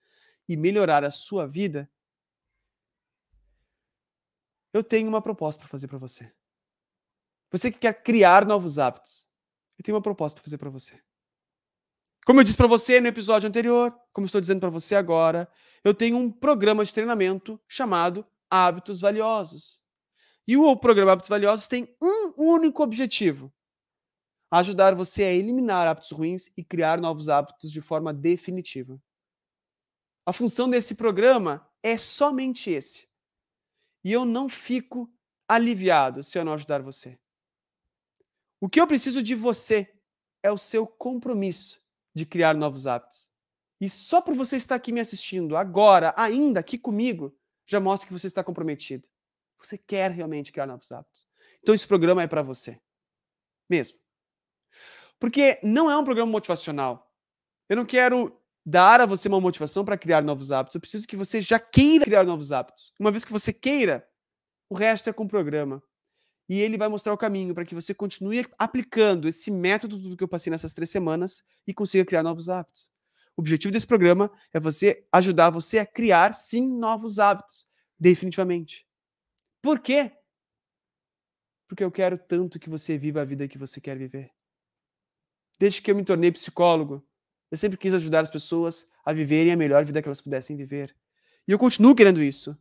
[0.49, 1.91] e melhorar a sua vida,
[4.73, 6.33] eu tenho uma proposta para fazer para você.
[7.51, 9.27] Você que quer criar novos hábitos,
[9.79, 11.01] eu tenho uma proposta para fazer para você.
[12.29, 15.51] Como eu disse para você no episódio anterior, como estou dizendo para você agora,
[15.83, 19.83] eu tenho um programa de treinamento chamado Hábitos Valiosos.
[20.47, 23.51] E o programa Hábitos Valiosos tem um único objetivo:
[24.51, 29.03] ajudar você a eliminar hábitos ruins e criar novos hábitos de forma definitiva.
[30.27, 33.09] A função desse programa é somente esse.
[34.05, 35.11] E eu não fico
[35.49, 37.19] aliviado se eu não ajudar você.
[38.61, 39.91] O que eu preciso de você
[40.43, 43.31] é o seu compromisso de criar novos hábitos.
[43.81, 47.37] E só por você estar aqui me assistindo agora, ainda aqui comigo,
[47.67, 49.07] já mostra que você está comprometido.
[49.59, 51.27] Você quer realmente criar novos hábitos.
[51.61, 52.81] Então esse programa é para você.
[53.69, 53.99] Mesmo.
[55.19, 57.13] Porque não é um programa motivacional.
[57.69, 60.75] Eu não quero dar a você uma motivação para criar novos hábitos.
[60.75, 62.93] Eu preciso que você já queira criar novos hábitos.
[62.99, 64.09] Uma vez que você queira,
[64.69, 65.83] o resto é com o programa
[66.49, 70.25] e ele vai mostrar o caminho para que você continue aplicando esse método do que
[70.25, 72.91] eu passei nessas três semanas e consiga criar novos hábitos.
[73.37, 77.69] O objetivo desse programa é você ajudar você a criar sim novos hábitos,
[77.99, 78.87] definitivamente.
[79.63, 80.13] Por quê?
[81.69, 84.33] Porque eu quero tanto que você viva a vida que você quer viver.
[85.59, 87.07] Desde que eu me tornei psicólogo,
[87.51, 90.97] eu sempre quis ajudar as pessoas a viverem a melhor vida que elas pudessem viver.
[91.47, 92.57] E eu continuo querendo isso.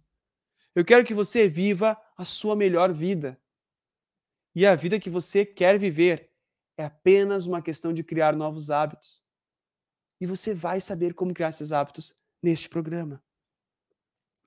[0.75, 3.39] Eu quero que você viva a sua melhor vida.
[4.57, 6.31] E a vida que você quer viver
[6.79, 9.23] é apenas uma questão de criar novos hábitos.
[10.19, 13.23] E você vai saber como criar esses hábitos neste programa.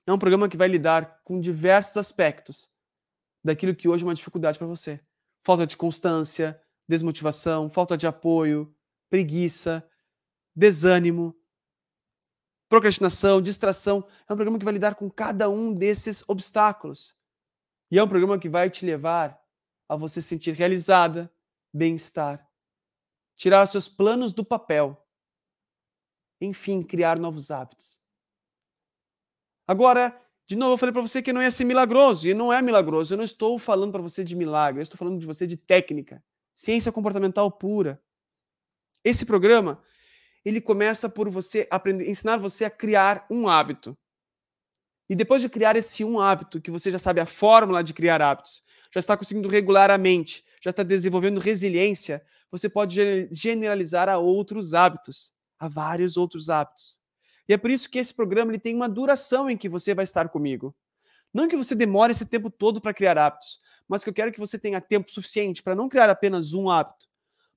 [0.05, 2.69] É um programa que vai lidar com diversos aspectos
[3.41, 4.99] daquilo que hoje é uma dificuldade para você.
[5.45, 8.75] Falta de constância, desmotivação, falta de apoio,
[9.09, 9.81] preguiça,
[10.53, 11.33] desânimo,
[12.67, 14.05] procrastinação, distração.
[14.27, 17.15] É um programa que vai lidar com cada um desses obstáculos.
[17.89, 19.40] E é um programa que vai te levar
[19.91, 21.29] a você se sentir realizada,
[21.73, 22.49] bem-estar,
[23.35, 25.05] tirar seus planos do papel,
[26.39, 27.99] enfim, criar novos hábitos.
[29.67, 30.17] Agora,
[30.47, 33.13] de novo, eu falei para você que não ia ser milagroso, e não é milagroso.
[33.13, 36.23] Eu não estou falando para você de milagre, eu estou falando de você de técnica,
[36.53, 38.01] ciência comportamental pura.
[39.03, 39.83] Esse programa,
[40.45, 43.97] ele começa por você aprender, ensinar você a criar um hábito.
[45.09, 48.21] E depois de criar esse um hábito, que você já sabe a fórmula de criar
[48.21, 54.17] hábitos, já está conseguindo regular a mente, já está desenvolvendo resiliência, você pode generalizar a
[54.17, 56.99] outros hábitos, a vários outros hábitos.
[57.47, 60.03] E é por isso que esse programa ele tem uma duração em que você vai
[60.03, 60.75] estar comigo.
[61.33, 64.39] Não que você demore esse tempo todo para criar hábitos, mas que eu quero que
[64.39, 67.07] você tenha tempo suficiente para não criar apenas um hábito,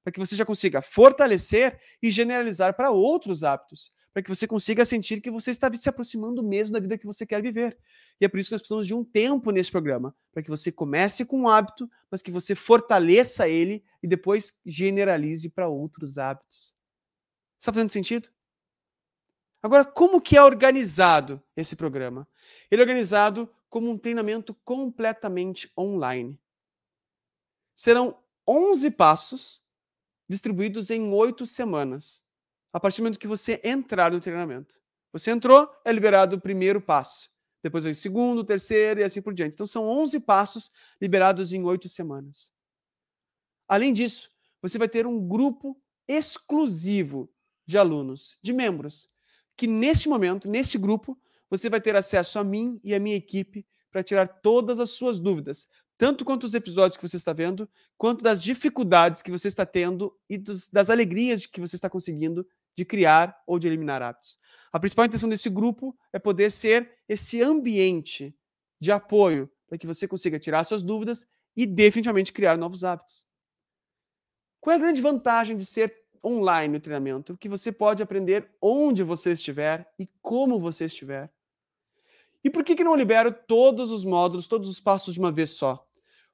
[0.03, 4.85] para que você já consiga fortalecer e generalizar para outros hábitos, para que você consiga
[4.85, 7.77] sentir que você está se aproximando mesmo da vida que você quer viver.
[8.21, 10.71] E é por isso que nós precisamos de um tempo nesse programa, para que você
[10.71, 16.77] comece com um hábito, mas que você fortaleça ele e depois generalize para outros hábitos.
[17.59, 18.29] Está fazendo sentido?
[19.61, 22.29] Agora, como que é organizado esse programa?
[22.71, 26.41] Ele é organizado como um treinamento completamente online.
[27.75, 29.61] Serão 11 passos
[30.29, 32.24] distribuídos em oito semanas,
[32.75, 34.83] a partir do momento que você entrar no treinamento.
[35.13, 37.31] Você entrou, é liberado o primeiro passo.
[37.63, 39.55] Depois vem o segundo, o terceiro e assim por diante.
[39.55, 42.53] Então, são 11 passos liberados em oito semanas.
[43.69, 44.29] Além disso,
[44.61, 47.33] você vai ter um grupo exclusivo
[47.65, 49.09] de alunos, de membros,
[49.57, 51.17] que neste momento, neste grupo,
[51.49, 55.21] você vai ter acesso a mim e a minha equipe para tirar todas as suas
[55.21, 59.65] dúvidas, tanto quanto os episódios que você está vendo, quanto das dificuldades que você está
[59.65, 62.45] tendo e dos, das alegrias que você está conseguindo
[62.77, 64.39] de criar ou de eliminar hábitos.
[64.73, 68.37] A principal intenção desse grupo é poder ser esse ambiente
[68.81, 73.27] de apoio para que você consiga tirar suas dúvidas e definitivamente criar novos hábitos.
[74.61, 79.03] Qual é a grande vantagem de ser online o treinamento, que você pode aprender onde
[79.03, 81.31] você estiver e como você estiver.
[82.43, 85.51] E por que, que não libero todos os módulos, todos os passos de uma vez
[85.51, 85.87] só?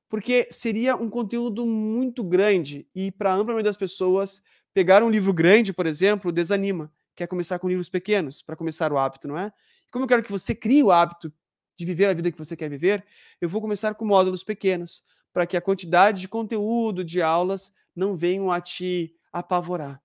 [0.08, 5.10] Porque seria um conteúdo muito grande e para a ampla maioria das pessoas, pegar um
[5.10, 6.92] livro grande, por exemplo, desanima.
[7.14, 9.52] Quer começar com livros pequenos para começar o hábito, não é?
[9.90, 11.32] Como eu quero que você crie o hábito
[11.76, 13.04] de viver a vida que você quer viver,
[13.40, 15.02] eu vou começar com módulos pequenos,
[15.32, 20.02] para que a quantidade de conteúdo, de aulas, não venham a te apavorar.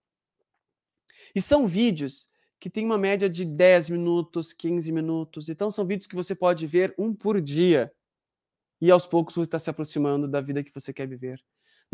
[1.36, 5.50] E são vídeos que têm uma média de 10 minutos, 15 minutos.
[5.50, 7.92] Então são vídeos que você pode ver um por dia.
[8.82, 11.44] E aos poucos você está se aproximando da vida que você quer viver.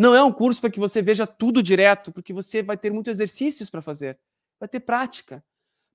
[0.02, 3.12] Não é um curso para que você veja tudo direto, porque você vai ter muitos
[3.12, 4.20] exercícios para fazer.
[4.60, 5.46] Vai ter prática.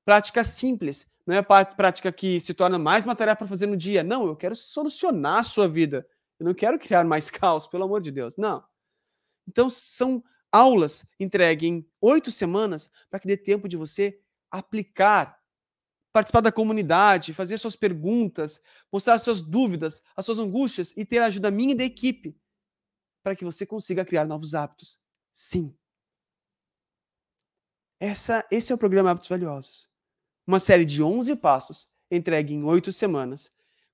[0.05, 1.13] Prática simples.
[1.27, 4.05] Não é prática que se torna mais uma tarefa para fazer no dia.
[4.05, 6.07] Não, eu quero solucionar a sua vida.
[6.39, 8.37] Eu não quero criar mais caos, pelo amor de Deus.
[8.37, 8.63] Não.
[9.45, 14.21] Então são aulas entregue em oito semanas para que dê tempo de você
[14.53, 15.37] aplicar,
[16.13, 18.61] participar da comunidade, fazer suas perguntas,
[18.93, 22.37] mostrar suas dúvidas, as suas angústias e ter a ajuda minha e da equipe
[23.27, 25.01] para que você consiga criar novos hábitos.
[25.33, 25.75] Sim.
[27.99, 29.89] Essa, esse é o programa Hábitos Valiosos.
[30.47, 33.51] Uma série de 11 passos entregue em oito semanas,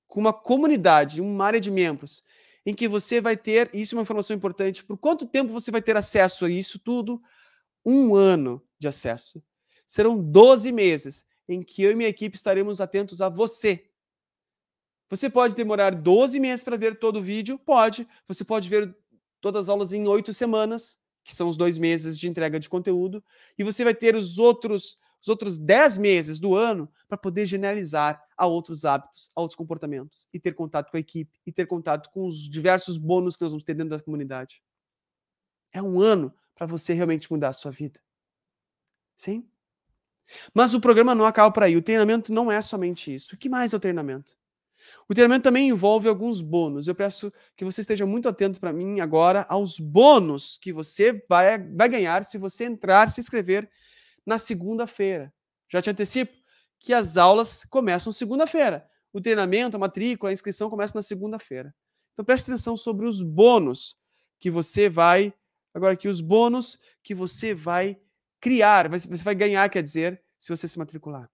[0.06, 2.22] com uma comunidade, uma área de membros
[2.66, 5.80] em que você vai ter, isso é uma informação importante, por quanto tempo você vai
[5.80, 7.18] ter acesso a isso tudo?
[7.86, 9.42] Um ano de acesso.
[9.86, 13.88] Serão 12 meses em que eu e minha equipe estaremos atentos a você.
[15.08, 17.58] Você pode demorar 12 meses para ver todo o vídeo?
[17.58, 18.06] Pode.
[18.28, 18.94] Você pode ver
[19.42, 23.22] todas as aulas em oito semanas, que são os dois meses de entrega de conteúdo,
[23.58, 28.20] e você vai ter os outros os outros 10 meses do ano para poder generalizar
[28.36, 32.10] a outros hábitos, a outros comportamentos, e ter contato com a equipe, e ter contato
[32.10, 34.60] com os diversos bônus que nós vamos ter dentro da comunidade.
[35.72, 38.00] É um ano para você realmente mudar a sua vida.
[39.16, 39.48] Sim?
[40.52, 41.76] Mas o programa não acaba por aí.
[41.76, 43.36] O treinamento não é somente isso.
[43.36, 44.36] O que mais é o treinamento?
[45.12, 46.88] O treinamento também envolve alguns bônus.
[46.88, 51.58] Eu peço que você esteja muito atento para mim agora aos bônus que você vai,
[51.58, 53.68] vai ganhar se você entrar, se inscrever
[54.24, 55.30] na segunda-feira.
[55.70, 56.32] Já te antecipo
[56.80, 58.88] que as aulas começam segunda-feira.
[59.12, 61.74] o treinamento, a matrícula, a inscrição começa na segunda-feira.
[62.14, 63.94] Então preste atenção sobre os bônus
[64.40, 65.30] que você vai.
[65.74, 68.00] Agora aqui, os bônus que você vai
[68.40, 71.30] criar, você vai ganhar, quer dizer, se você se matricular.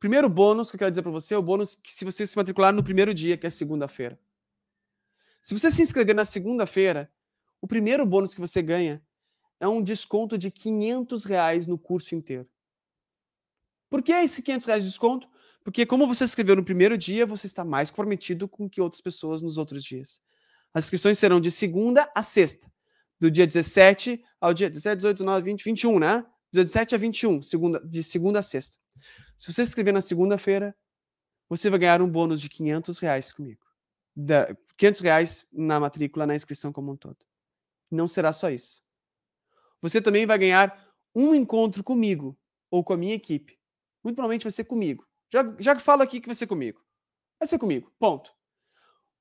[0.00, 2.34] Primeiro bônus que eu quero dizer para você é o bônus que se você se
[2.34, 4.18] matricular no primeiro dia, que é segunda-feira.
[5.42, 7.12] Se você se inscrever na segunda-feira,
[7.60, 9.02] o primeiro bônus que você ganha
[9.60, 12.48] é um desconto de 500 reais no curso inteiro.
[13.90, 15.28] Por que esse 500 reais de desconto?
[15.62, 19.02] Porque como você se inscreveu no primeiro dia, você está mais comprometido com que outras
[19.02, 20.18] pessoas nos outros dias.
[20.72, 22.72] As inscrições serão de segunda a sexta,
[23.18, 26.26] do dia 17 ao dia 17, 18, 19, 20, 21, né?
[26.54, 28.79] 17 a 21, segunda, de segunda a sexta.
[29.40, 30.76] Se você se inscrever na segunda-feira,
[31.48, 33.64] você vai ganhar um bônus de 500 reais comigo.
[34.14, 37.16] Da, 500 reais na matrícula, na inscrição como um todo.
[37.90, 38.82] Não será só isso.
[39.80, 42.38] Você também vai ganhar um encontro comigo
[42.70, 43.58] ou com a minha equipe.
[44.04, 45.08] Muito provavelmente vai ser comigo.
[45.32, 46.84] Já, já falo aqui que vai ser comigo.
[47.38, 48.30] Vai ser comigo, ponto.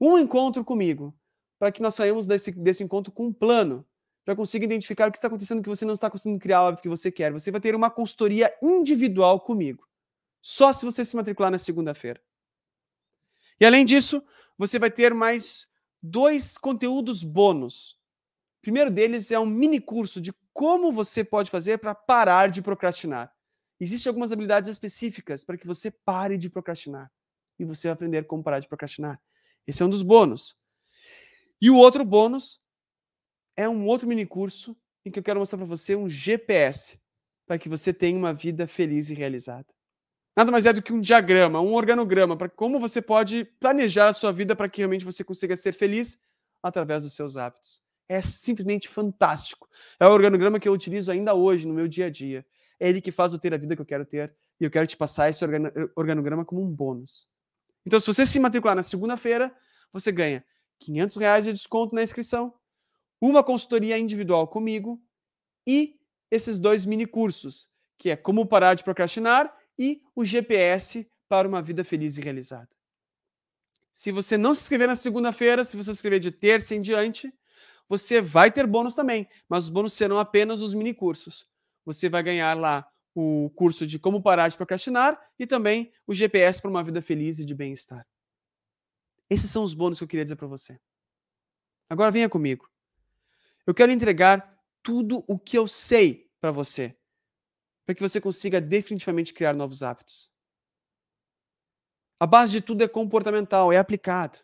[0.02, 1.18] Um encontro comigo,
[1.58, 3.88] para que nós saímos desse, desse encontro com um plano,
[4.26, 6.84] para conseguir identificar o que está acontecendo que você não está conseguindo criar o hábito
[6.84, 7.32] que você quer.
[7.32, 9.89] Você vai ter uma consultoria individual comigo.
[10.42, 12.22] Só se você se matricular na segunda-feira.
[13.60, 14.24] E além disso,
[14.58, 15.68] você vai ter mais
[16.02, 17.92] dois conteúdos bônus.
[18.60, 22.62] O primeiro deles é um mini curso de como você pode fazer para parar de
[22.62, 23.34] procrastinar.
[23.80, 27.12] Existem algumas habilidades específicas para que você pare de procrastinar.
[27.58, 29.22] E você vai aprender como parar de procrastinar.
[29.66, 30.56] Esse é um dos bônus.
[31.62, 32.62] E o outro bônus
[33.56, 34.76] é um outro mini curso
[35.06, 37.00] em que eu quero mostrar para você um GPS
[37.46, 39.68] para que você tenha uma vida feliz e realizada.
[40.40, 44.14] Nada mais é do que um diagrama, um organograma para como você pode planejar a
[44.14, 46.18] sua vida para que realmente você consiga ser feliz
[46.64, 47.82] através dos seus hábitos.
[48.08, 49.68] É simplesmente fantástico.
[50.00, 52.46] É o organograma que eu utilizo ainda hoje no meu dia a dia.
[52.80, 54.88] É ele que faz eu ter a vida que eu quero ter e eu quero
[54.88, 55.44] te passar esse
[55.94, 57.28] organograma como um bônus.
[57.86, 59.54] Então, se você se matricular na segunda-feira,
[59.92, 60.42] você ganha
[60.80, 62.54] 500 reais de desconto na inscrição,
[63.20, 65.04] uma consultoria individual comigo
[65.68, 66.00] e
[66.32, 67.68] esses dois mini cursos,
[67.98, 72.70] que é como parar de procrastinar e o GPS para uma vida feliz e realizada.
[73.94, 77.34] Se você não se inscrever na segunda-feira, se você se inscrever de terça em diante,
[77.88, 81.48] você vai ter bônus também, mas os bônus serão apenas os mini cursos.
[81.86, 86.62] Você vai ganhar lá o curso de como parar de procrastinar e também o GPS
[86.62, 88.06] para uma vida feliz e de bem-estar.
[89.30, 90.80] Esses são os bônus que eu queria dizer para você.
[91.90, 92.70] Agora venha comigo.
[93.66, 96.96] Eu quero entregar tudo o que eu sei para você,
[97.90, 100.32] para que você consiga definitivamente criar novos hábitos.
[102.20, 104.38] A base de tudo é comportamental, é aplicado.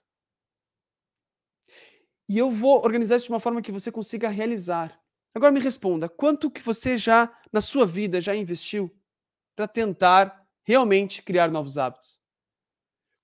[2.28, 5.00] E eu vou organizar isso de uma forma que você consiga realizar.
[5.32, 8.91] Agora me responda, quanto que você já na sua vida já investiu
[9.56, 12.20] para tentar realmente criar novos hábitos?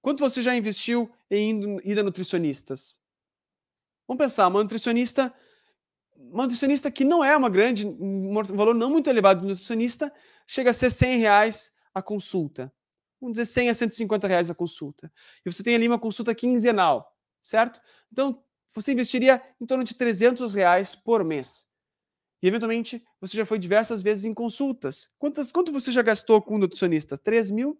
[0.04, 3.02] Quanto você já investiu em ir a nutricionistas?
[4.08, 5.34] Vamos pensar, uma nutricionista
[6.32, 10.14] nutricionista que não é uma grande, um valor não muito elevado de nutricionista,
[10.48, 12.72] chega a ser 100 reais a consulta.
[13.20, 15.12] Vamos dizer 100 a 150 reais a consulta.
[15.46, 17.80] E você tem ali uma consulta quinzenal, certo?
[18.12, 18.44] Então,
[18.74, 21.68] você investiria em torno de 300 reais por mês.
[22.42, 25.10] E, eventualmente, você já foi diversas vezes em consultas.
[25.20, 27.18] Quantas, quanto você já gastou com um nutricionista?
[27.18, 27.80] 3 mil?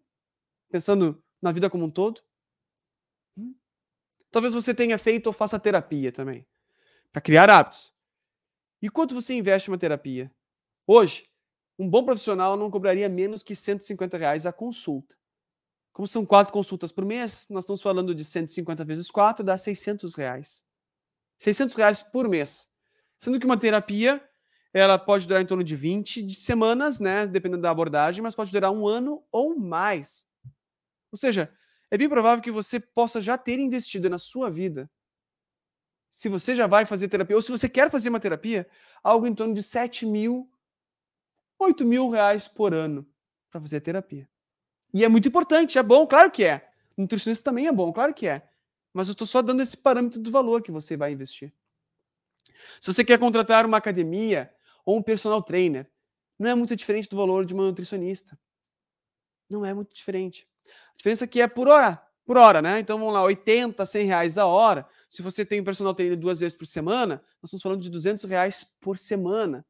[0.70, 2.22] Pensando na vida como um todo?
[3.36, 3.56] Hum?
[4.30, 6.46] Talvez você tenha feito ou faça terapia também.
[7.12, 7.92] Para criar hábitos.
[8.82, 10.32] E quanto você investe em uma terapia?
[10.88, 11.30] Hoje,
[11.78, 15.16] um bom profissional não cobraria menos que 150 reais a consulta.
[15.94, 20.16] Como são quatro consultas por mês, nós estamos falando de 150 vezes 4, dá 600
[20.16, 20.66] reais.
[21.38, 22.72] 600 reais por mês.
[23.20, 24.24] Sendo que uma terapia,
[24.74, 27.28] ela pode durar em torno de 20 de semanas, né?
[27.28, 30.26] Dependendo da abordagem, mas pode durar um ano ou mais.
[31.12, 31.54] Ou seja,
[31.92, 34.90] é bem provável que você possa já ter investido na sua vida
[36.12, 38.68] se você já vai fazer terapia, ou se você quer fazer uma terapia,
[39.02, 40.52] algo em torno de 7 mil,
[41.58, 43.08] 8 mil reais por ano
[43.50, 44.30] para fazer terapia.
[44.94, 46.70] E é muito importante, é bom, claro que é.
[46.98, 48.46] Nutricionista também é bom, claro que é.
[48.94, 51.54] Mas eu estou só dando esse parâmetro do valor que você vai investir.
[52.82, 54.54] Se você quer contratar uma academia
[54.86, 55.90] ou um personal trainer,
[56.38, 58.38] não é muito diferente do valor de uma nutricionista.
[59.50, 60.46] Não é muito diferente.
[60.68, 62.80] A diferença aqui é por hora por hora, né?
[62.80, 64.88] Então vamos lá, 80, 100 reais a hora.
[65.10, 68.24] Se você tem um personal trainer duas vezes por semana, nós estamos falando de 200
[68.26, 69.66] reais por semana.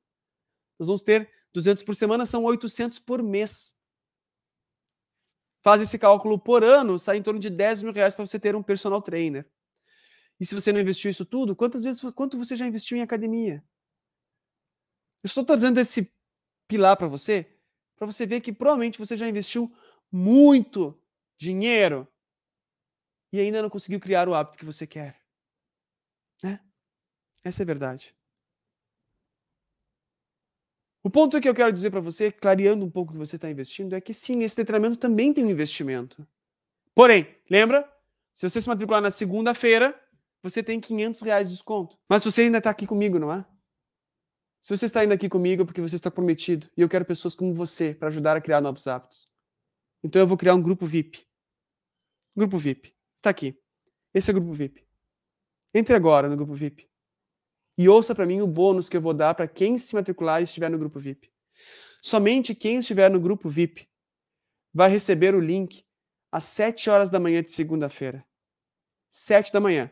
[0.78, 3.80] Nós vamos ter 200 por semana, são 800 por mês.
[5.64, 8.56] Faz esse cálculo por ano, sai em torno de 10 mil reais para você ter
[8.56, 9.48] um personal trainer.
[10.40, 13.64] E se você não investiu isso tudo, quantas vezes, quanto você já investiu em academia?
[15.24, 16.12] Eu estou trazendo esse
[16.68, 17.48] pilar para você,
[17.96, 19.72] para você ver que provavelmente você já investiu
[20.12, 21.00] muito
[21.38, 22.11] dinheiro
[23.32, 25.22] e ainda não conseguiu criar o hábito que você quer.
[26.44, 26.60] Né?
[27.44, 28.16] Essa é a verdade.
[31.04, 33.50] O ponto que eu quero dizer para você, clareando um pouco o que você está
[33.50, 36.28] investindo, é que sim, esse treinamento também tem um investimento.
[36.94, 37.92] Porém, lembra?
[38.34, 40.00] Se você se matricular na segunda-feira,
[40.44, 41.98] você tem 500 reais de desconto.
[42.08, 43.46] Mas você ainda está aqui comigo, não é?
[44.62, 47.34] Se você está indo aqui comigo é porque você está prometido e eu quero pessoas
[47.34, 49.28] como você para ajudar a criar novos hábitos.
[50.04, 51.26] Então eu vou criar um grupo VIP.
[52.36, 52.96] Grupo VIP.
[53.22, 53.56] Está aqui.
[54.16, 54.84] Esse é o grupo VIP.
[55.76, 56.90] Entre agora no grupo VIP.
[57.78, 60.44] E ouça para mim o bônus que eu vou dar para quem se matricular e
[60.44, 61.32] estiver no grupo VIP.
[62.02, 63.88] Somente quem estiver no grupo VIP
[64.74, 65.86] vai receber o link
[66.32, 68.26] às 7 horas da manhã de segunda-feira.
[69.12, 69.92] 7 da manhã.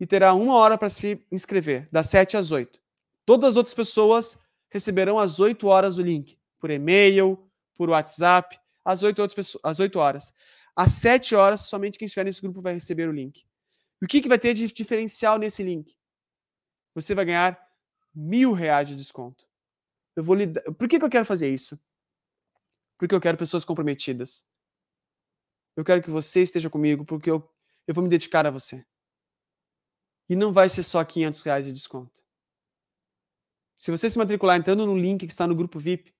[0.00, 2.80] E terá uma hora para se inscrever, das 7 às 8.
[3.24, 4.36] Todas as outras pessoas
[4.68, 7.38] receberão às 8 horas o link, por e-mail,
[7.76, 10.34] por WhatsApp, às 8, outras pessoas, às 8 horas.
[10.78, 13.44] Às 7 horas, somente quem estiver nesse grupo vai receber o link.
[14.00, 15.98] E o que, que vai ter de diferencial nesse link?
[16.94, 17.60] Você vai ganhar
[18.14, 19.44] mil reais de desconto.
[20.14, 20.62] Eu vou lidar...
[20.74, 21.76] Por que, que eu quero fazer isso?
[22.96, 24.46] Porque eu quero pessoas comprometidas.
[25.74, 27.52] Eu quero que você esteja comigo, porque eu,
[27.84, 28.86] eu vou me dedicar a você.
[30.28, 32.24] E não vai ser só 500 reais de desconto.
[33.76, 36.14] Se você se matricular entrando no link que está no grupo VIP,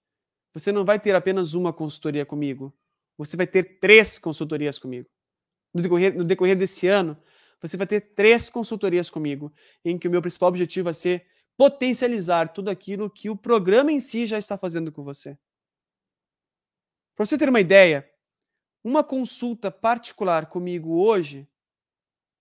[0.52, 2.76] você não vai ter apenas uma consultoria comigo.
[3.18, 5.08] Você vai ter três consultorias comigo.
[5.74, 7.20] No decorrer, no decorrer desse ano,
[7.60, 9.52] você vai ter três consultorias comigo,
[9.84, 13.98] em que o meu principal objetivo vai ser potencializar tudo aquilo que o programa em
[13.98, 15.36] si já está fazendo com você.
[17.16, 18.08] Para você ter uma ideia,
[18.84, 21.48] uma consulta particular comigo hoje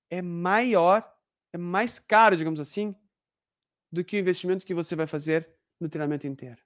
[0.10, 1.04] é maior,
[1.52, 2.96] é mais caro, digamos assim,
[3.92, 5.50] do que o investimento que você vai fazer
[5.80, 6.62] no treinamento inteiro.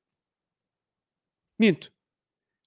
[1.58, 1.92] Minto.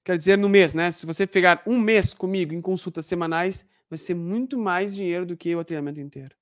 [0.05, 0.93] Quer dizer, no mês, né?
[0.93, 5.37] Se você pegar um mês comigo em consultas semanais, vai ser muito mais dinheiro do
[5.37, 6.37] que o treinamento inteiro.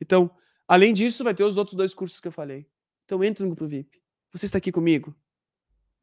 [0.00, 0.30] Então,
[0.66, 2.70] além disso, vai ter os outros dois cursos que eu falei.
[3.04, 4.00] Então, entre no grupo VIP.
[4.30, 5.16] Você está aqui comigo?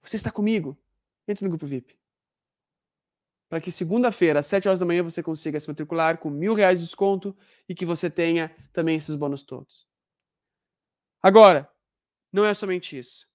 [0.02, 0.78] Você está comigo?
[1.26, 1.98] Entre no grupo VIP.
[3.48, 6.80] Para que segunda-feira, às 7 horas da manhã, você consiga se matricular com mil reais
[6.80, 7.38] de desconto
[7.70, 9.88] e que você tenha também esses bônus todos.
[11.22, 11.70] Agora,
[12.34, 13.30] não é somente isso.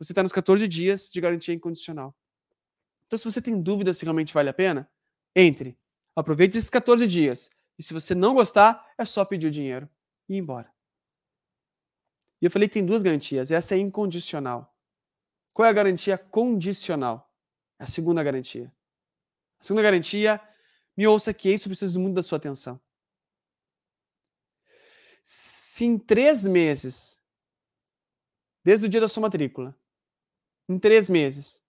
[0.04, 2.14] você está nos 14 dias de garantia incondicional.
[3.06, 4.90] Então, se você tem dúvida se realmente vale a pena,
[5.34, 5.78] entre.
[6.14, 7.50] Aproveite esses 14 dias.
[7.78, 9.88] E se você não gostar, é só pedir o dinheiro
[10.28, 10.72] e ir embora.
[12.40, 13.50] E eu falei que tem duas garantias.
[13.50, 14.76] Essa é incondicional.
[15.52, 17.32] Qual é a garantia condicional?
[17.78, 18.72] É a segunda garantia.
[19.60, 20.40] A segunda garantia,
[20.96, 22.80] me ouça que isso precisa muito da sua atenção.
[25.22, 27.18] Se em três meses,
[28.64, 29.76] desde o dia da sua matrícula,
[30.68, 31.62] em três meses,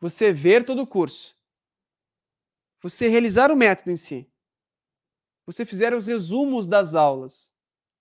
[0.00, 1.37] você ver todo o curso,
[2.80, 4.30] você realizar o método em si,
[5.44, 7.52] você fizer os resumos das aulas,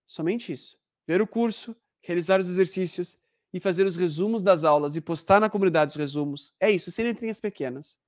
[0.05, 0.77] somente isso,
[1.07, 3.19] ver o curso, realizar os exercícios
[3.53, 7.05] e fazer os resumos das aulas e postar na comunidade os resumos, é isso, sem
[7.05, 7.99] letrinhas pequenas.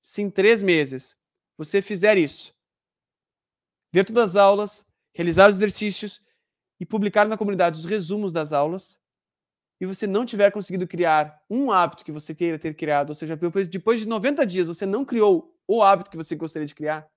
[0.00, 1.16] Se em três meses
[1.56, 2.54] você fizer isso,
[3.92, 6.20] ver todas as aulas, realizar os exercícios
[6.78, 9.00] e publicar na comunidade os resumos das aulas,
[9.80, 13.36] e você não tiver conseguido criar um hábito que você queira ter criado, ou seja,
[13.36, 17.10] depois de 90 dias você não criou o hábito que você gostaria de criar,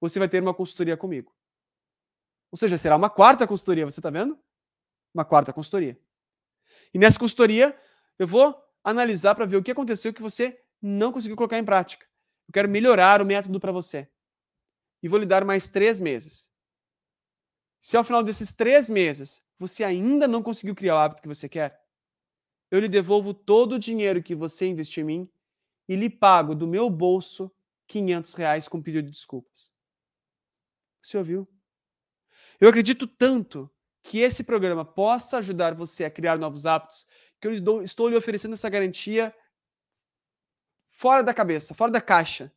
[0.00, 1.34] você vai ter uma consultoria comigo.
[2.50, 4.38] Ou seja, será uma quarta consultoria, você está vendo?
[5.14, 5.98] Uma quarta consultoria.
[6.92, 7.78] E nessa consultoria,
[8.18, 12.06] eu vou analisar para ver o que aconteceu que você não conseguiu colocar em prática.
[12.48, 14.08] Eu quero melhorar o método para você.
[15.02, 16.52] E vou lhe dar mais três meses.
[17.80, 21.48] Se ao final desses três meses você ainda não conseguiu criar o hábito que você
[21.48, 21.80] quer,
[22.70, 25.30] eu lhe devolvo todo o dinheiro que você investiu em mim
[25.88, 27.50] e lhe pago do meu bolso
[27.92, 29.70] 500 reais com pedido de desculpas.
[31.02, 31.46] Você ouviu?
[32.58, 33.70] Eu acredito tanto
[34.02, 37.06] que esse programa possa ajudar você a criar novos hábitos,
[37.38, 39.34] que eu estou lhe oferecendo essa garantia
[40.86, 42.50] fora da cabeça, fora da caixa.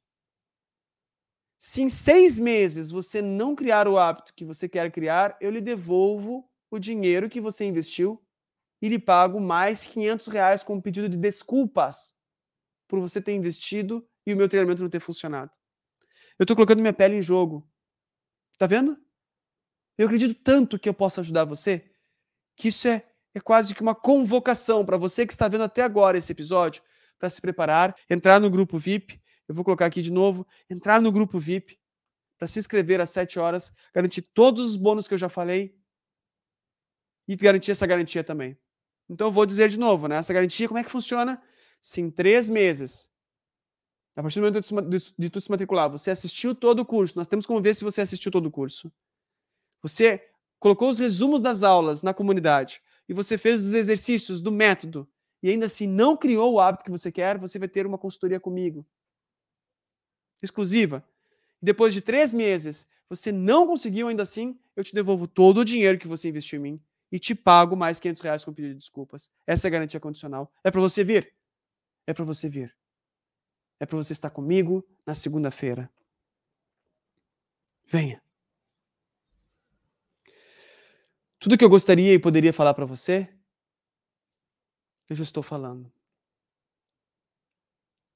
[1.57, 5.61] Se em seis meses você não criar o hábito que você quer criar, eu lhe
[5.61, 8.23] devolvo o dinheiro que você investiu
[8.81, 12.15] e lhe pago mais 500 reais com pedido de desculpas
[12.87, 15.51] por você ter investido e o meu treinamento não ter funcionado.
[16.37, 17.69] Eu estou colocando minha pele em jogo.
[18.57, 18.97] Tá vendo?
[19.97, 21.89] Eu acredito tanto que eu posso ajudar você
[22.55, 26.17] que isso é, é quase que uma convocação para você que está vendo até agora
[26.17, 26.81] esse episódio
[27.19, 29.21] para se preparar, entrar no grupo VIP.
[29.47, 31.79] Eu vou colocar aqui de novo, entrar no grupo VIP
[32.37, 35.77] para se inscrever às 7 horas, garantir todos os bônus que eu já falei
[37.27, 38.57] e garantir essa garantia também.
[39.09, 40.17] Então eu vou dizer de novo, né?
[40.17, 41.41] Essa garantia, como é que funciona?
[41.81, 43.11] Se em três meses,
[44.15, 47.45] a partir do momento de tu se matricular, você assistiu todo o curso, nós temos
[47.45, 48.91] como ver se você assistiu todo o curso.
[49.81, 55.07] Você colocou os resumos das aulas na comunidade e você fez os exercícios do método
[55.43, 58.39] e ainda assim não criou o hábito que você quer, você vai ter uma consultoria
[58.39, 58.85] comigo.
[60.41, 61.05] Exclusiva.
[61.61, 65.99] Depois de três meses, você não conseguiu ainda assim, eu te devolvo todo o dinheiro
[65.99, 66.81] que você investiu em mim
[67.11, 69.29] e te pago mais 500 reais com pedido de desculpas.
[69.45, 70.51] Essa é a garantia condicional.
[70.63, 71.33] É para você vir.
[72.07, 72.75] É para você vir.
[73.79, 75.89] É para você estar comigo na segunda-feira.
[77.85, 78.21] Venha.
[81.39, 83.29] Tudo que eu gostaria e poderia falar para você,
[85.09, 85.91] eu já estou falando.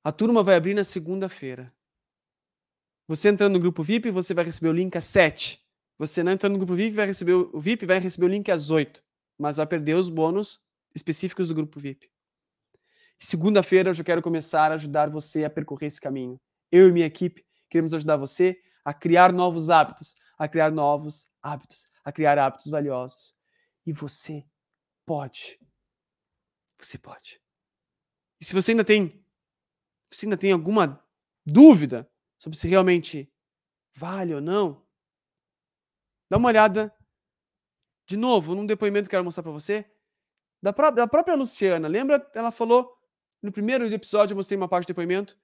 [0.03, 1.71] A turma vai abrir na segunda-feira.
[3.07, 5.63] Você entrando no grupo VIP, você vai receber o link às 7.
[5.97, 8.71] Você não entrando no grupo VIP, vai receber o VIP vai receber o link às
[8.71, 9.03] 8,
[9.37, 10.59] mas vai perder os bônus
[10.95, 12.09] específicos do grupo VIP.
[13.19, 16.39] Segunda-feira eu já quero começar a ajudar você a percorrer esse caminho.
[16.71, 21.87] Eu e minha equipe queremos ajudar você a criar novos hábitos, a criar novos hábitos,
[22.03, 23.35] a criar hábitos valiosos.
[23.85, 24.45] E você
[25.05, 25.59] pode.
[26.79, 27.41] Você pode.
[28.39, 29.23] E se você ainda tem,
[30.09, 31.03] você ainda tem alguma
[31.45, 33.31] dúvida sobre se realmente
[33.93, 34.87] vale ou não,
[36.29, 36.93] Dá uma olhada
[38.05, 39.89] de novo num depoimento que eu quero mostrar para você
[40.61, 41.87] da, pró da própria Luciana.
[41.87, 42.29] Lembra?
[42.35, 42.95] Ela falou
[43.41, 45.37] no primeiro episódio, eu mostrei uma parte do depoimento.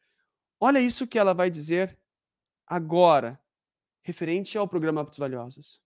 [0.60, 1.98] Olha isso que ela vai dizer
[2.68, 3.40] agora,
[4.04, 5.82] referente ao programa Hábitos Valiosos.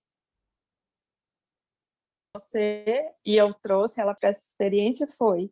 [2.36, 5.52] Você e eu trouxe ela para essa experiência foi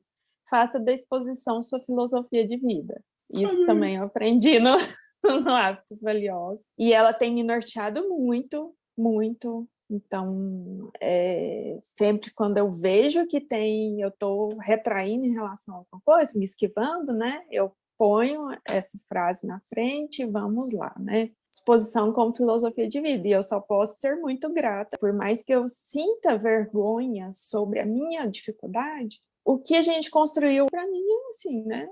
[0.50, 3.04] faça da exposição sua filosofia de vida.
[3.30, 4.72] Isso também eu aprendi no,
[5.44, 6.70] no Hábitos Valiosos.
[6.78, 9.70] E ela tem me norteado muito muito.
[9.90, 16.02] Então, é, sempre quando eu vejo que tem, eu estou retraindo em relação a alguma
[16.04, 17.46] coisa, me esquivando, né?
[17.50, 21.32] Eu ponho essa frase na frente e vamos lá, né?
[21.52, 23.28] Exposição como filosofia de vida.
[23.28, 27.86] E eu só posso ser muito grata, por mais que eu sinta vergonha sobre a
[27.86, 31.88] minha dificuldade, o que a gente construiu para mim é assim, né?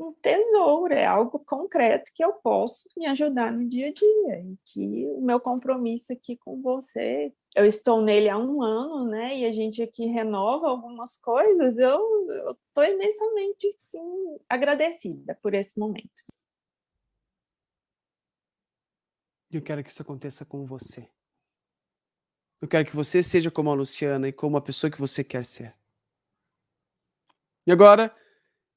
[0.00, 4.40] Um tesouro, é algo concreto que eu posso me ajudar no dia a dia.
[4.40, 9.36] E que o meu compromisso aqui com você, eu estou nele há um ano, né?
[9.36, 16.08] E a gente aqui renova algumas coisas, eu estou imensamente, sim, agradecida por esse momento.
[19.50, 21.10] Eu quero que isso aconteça com você.
[22.62, 25.44] Eu quero que você seja como a Luciana e como a pessoa que você quer
[25.44, 25.74] ser.
[27.66, 28.14] E agora,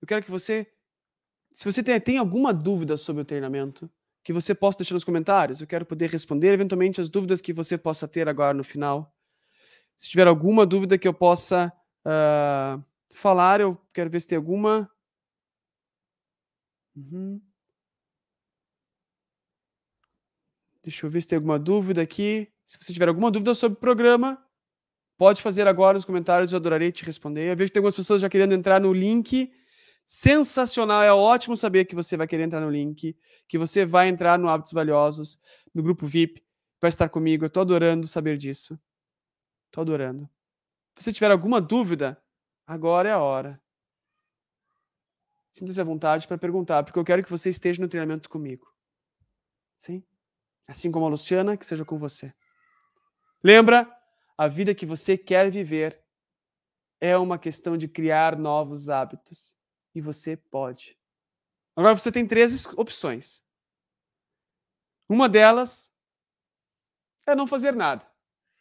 [0.02, 0.74] eu quero que você
[1.54, 3.90] se você tem, tem alguma dúvida sobre o treinamento,
[4.24, 5.62] que você possa deixar nos comentários.
[5.62, 9.16] Eu quero poder responder eventualmente as dúvidas que você possa ter agora no final.
[9.96, 11.72] Se tiver alguma dúvida que eu possa
[12.06, 14.90] uh, falar, eu quero ver se tem alguma.
[16.96, 17.40] Uhum.
[20.84, 22.52] Deixa eu ver se tem alguma dúvida aqui.
[22.66, 24.44] Se você tiver alguma dúvida sobre o programa,
[25.18, 27.52] pode fazer agora nos comentários, eu adorarei te responder.
[27.52, 29.52] Eu vejo que tem algumas pessoas já querendo entrar no link
[30.06, 31.04] sensacional.
[31.04, 33.18] É ótimo saber que você vai querer entrar no link,
[33.48, 35.42] que você vai entrar no Hábitos Valiosos,
[35.74, 36.46] no grupo VIP,
[36.82, 37.46] vai estar comigo.
[37.46, 38.80] Eu tô adorando saber disso.
[39.72, 40.30] Tô adorando.
[40.98, 42.22] Se você tiver alguma dúvida,
[42.66, 43.62] agora é a hora.
[45.52, 48.68] Sinta-se à vontade para perguntar, porque eu quero que você esteja no treinamento comigo.
[49.78, 50.04] Sim?
[50.68, 52.34] Assim como a Luciana, que seja com você.
[53.44, 53.92] Lembra?
[54.36, 56.04] A vida que você quer viver
[57.00, 59.56] é uma questão de criar novos hábitos
[59.94, 60.98] e você pode.
[61.76, 63.44] Agora você tem três opções.
[65.10, 65.92] Uma delas
[67.26, 68.06] é não fazer nada.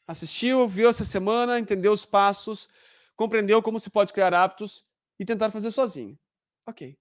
[0.07, 2.69] Assistiu, viu essa semana, entendeu os passos,
[3.17, 4.85] compreendeu como se pode criar hábitos
[5.19, 6.19] e tentar fazer sozinho.
[6.67, 6.99] Ok.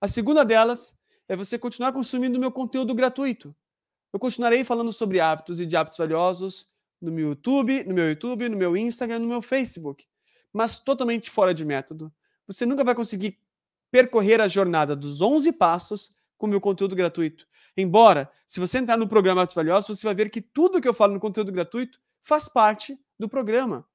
[0.00, 0.96] A segunda delas
[1.28, 3.54] é você continuar consumindo meu conteúdo gratuito.
[4.12, 6.70] Eu continuarei falando sobre hábitos e de hábitos valiosos
[7.00, 10.06] no meu YouTube, no meu YouTube, no meu Instagram, no meu Facebook,
[10.52, 12.12] mas totalmente fora de método.
[12.46, 13.38] Você nunca vai conseguir
[13.90, 17.46] percorrer a jornada dos 11 passos com meu conteúdo gratuito.
[17.76, 20.94] Embora, se você entrar no programa Atos Valiosos, você vai ver que tudo que eu
[20.94, 23.86] falo no conteúdo gratuito faz parte do programa,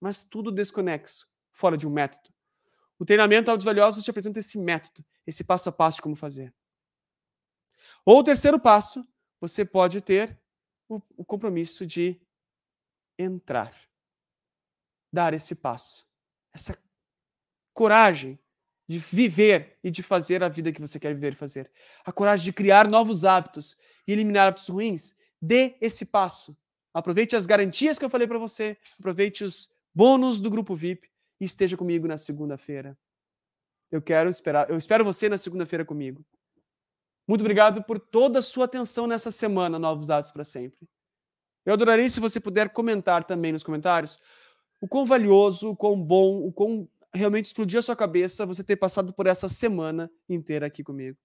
[0.00, 2.32] mas tudo desconexo, fora de um método.
[2.98, 6.54] O treinamento Atos Valiosos te apresenta esse método, esse passo a passo de como fazer.
[8.04, 9.06] Ou o terceiro passo,
[9.40, 10.38] você pode ter
[10.88, 12.20] o, o compromisso de
[13.18, 13.74] entrar,
[15.12, 16.06] dar esse passo,
[16.52, 16.78] essa
[17.72, 18.38] coragem
[18.86, 21.70] de viver e de fazer a vida que você quer viver e fazer.
[22.04, 25.14] A coragem de criar novos hábitos e eliminar hábitos ruins.
[25.40, 26.56] Dê esse passo.
[26.92, 31.08] Aproveite as garantias que eu falei para você, aproveite os bônus do grupo VIP
[31.40, 32.96] e esteja comigo na segunda-feira.
[33.90, 36.24] Eu quero esperar, eu espero você na segunda-feira comigo.
[37.26, 40.86] Muito obrigado por toda a sua atenção nessa semana, Novos Hábitos para Sempre.
[41.64, 44.18] Eu adoraria se você puder comentar também nos comentários
[44.80, 48.76] o quão valioso, o quão bom, o quão realmente explodiu a sua cabeça você ter
[48.76, 51.18] passado por essa semana inteira aqui comigo.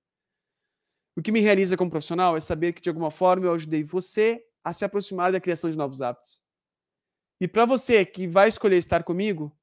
[1.16, 4.46] O que me realiza como profissional é saber que, de alguma forma, eu ajudei você
[4.64, 6.42] a se aproximar da criação de novos hábitos.
[7.42, 9.56] E para você que vai escolher estar comigo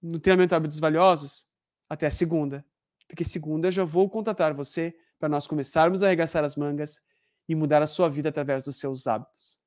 [0.00, 1.46] no treinamento hábitos valiosos,
[1.88, 2.64] até segunda.
[3.06, 7.00] Porque segunda eu já vou contatar você para nós começarmos a arregaçar as mangas
[7.48, 9.58] e mudar a sua vida através dos seus hábitos.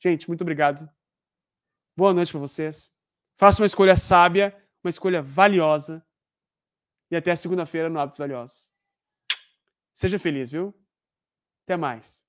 [0.00, 0.88] Gente, muito obrigado.
[1.96, 2.92] Boa noite para vocês.
[3.34, 6.04] Faça uma escolha sábia, uma escolha valiosa.
[7.10, 8.72] E até segunda-feira no Hábitos Valiosos.
[9.92, 10.74] Seja feliz, viu?
[11.64, 12.21] Até mais.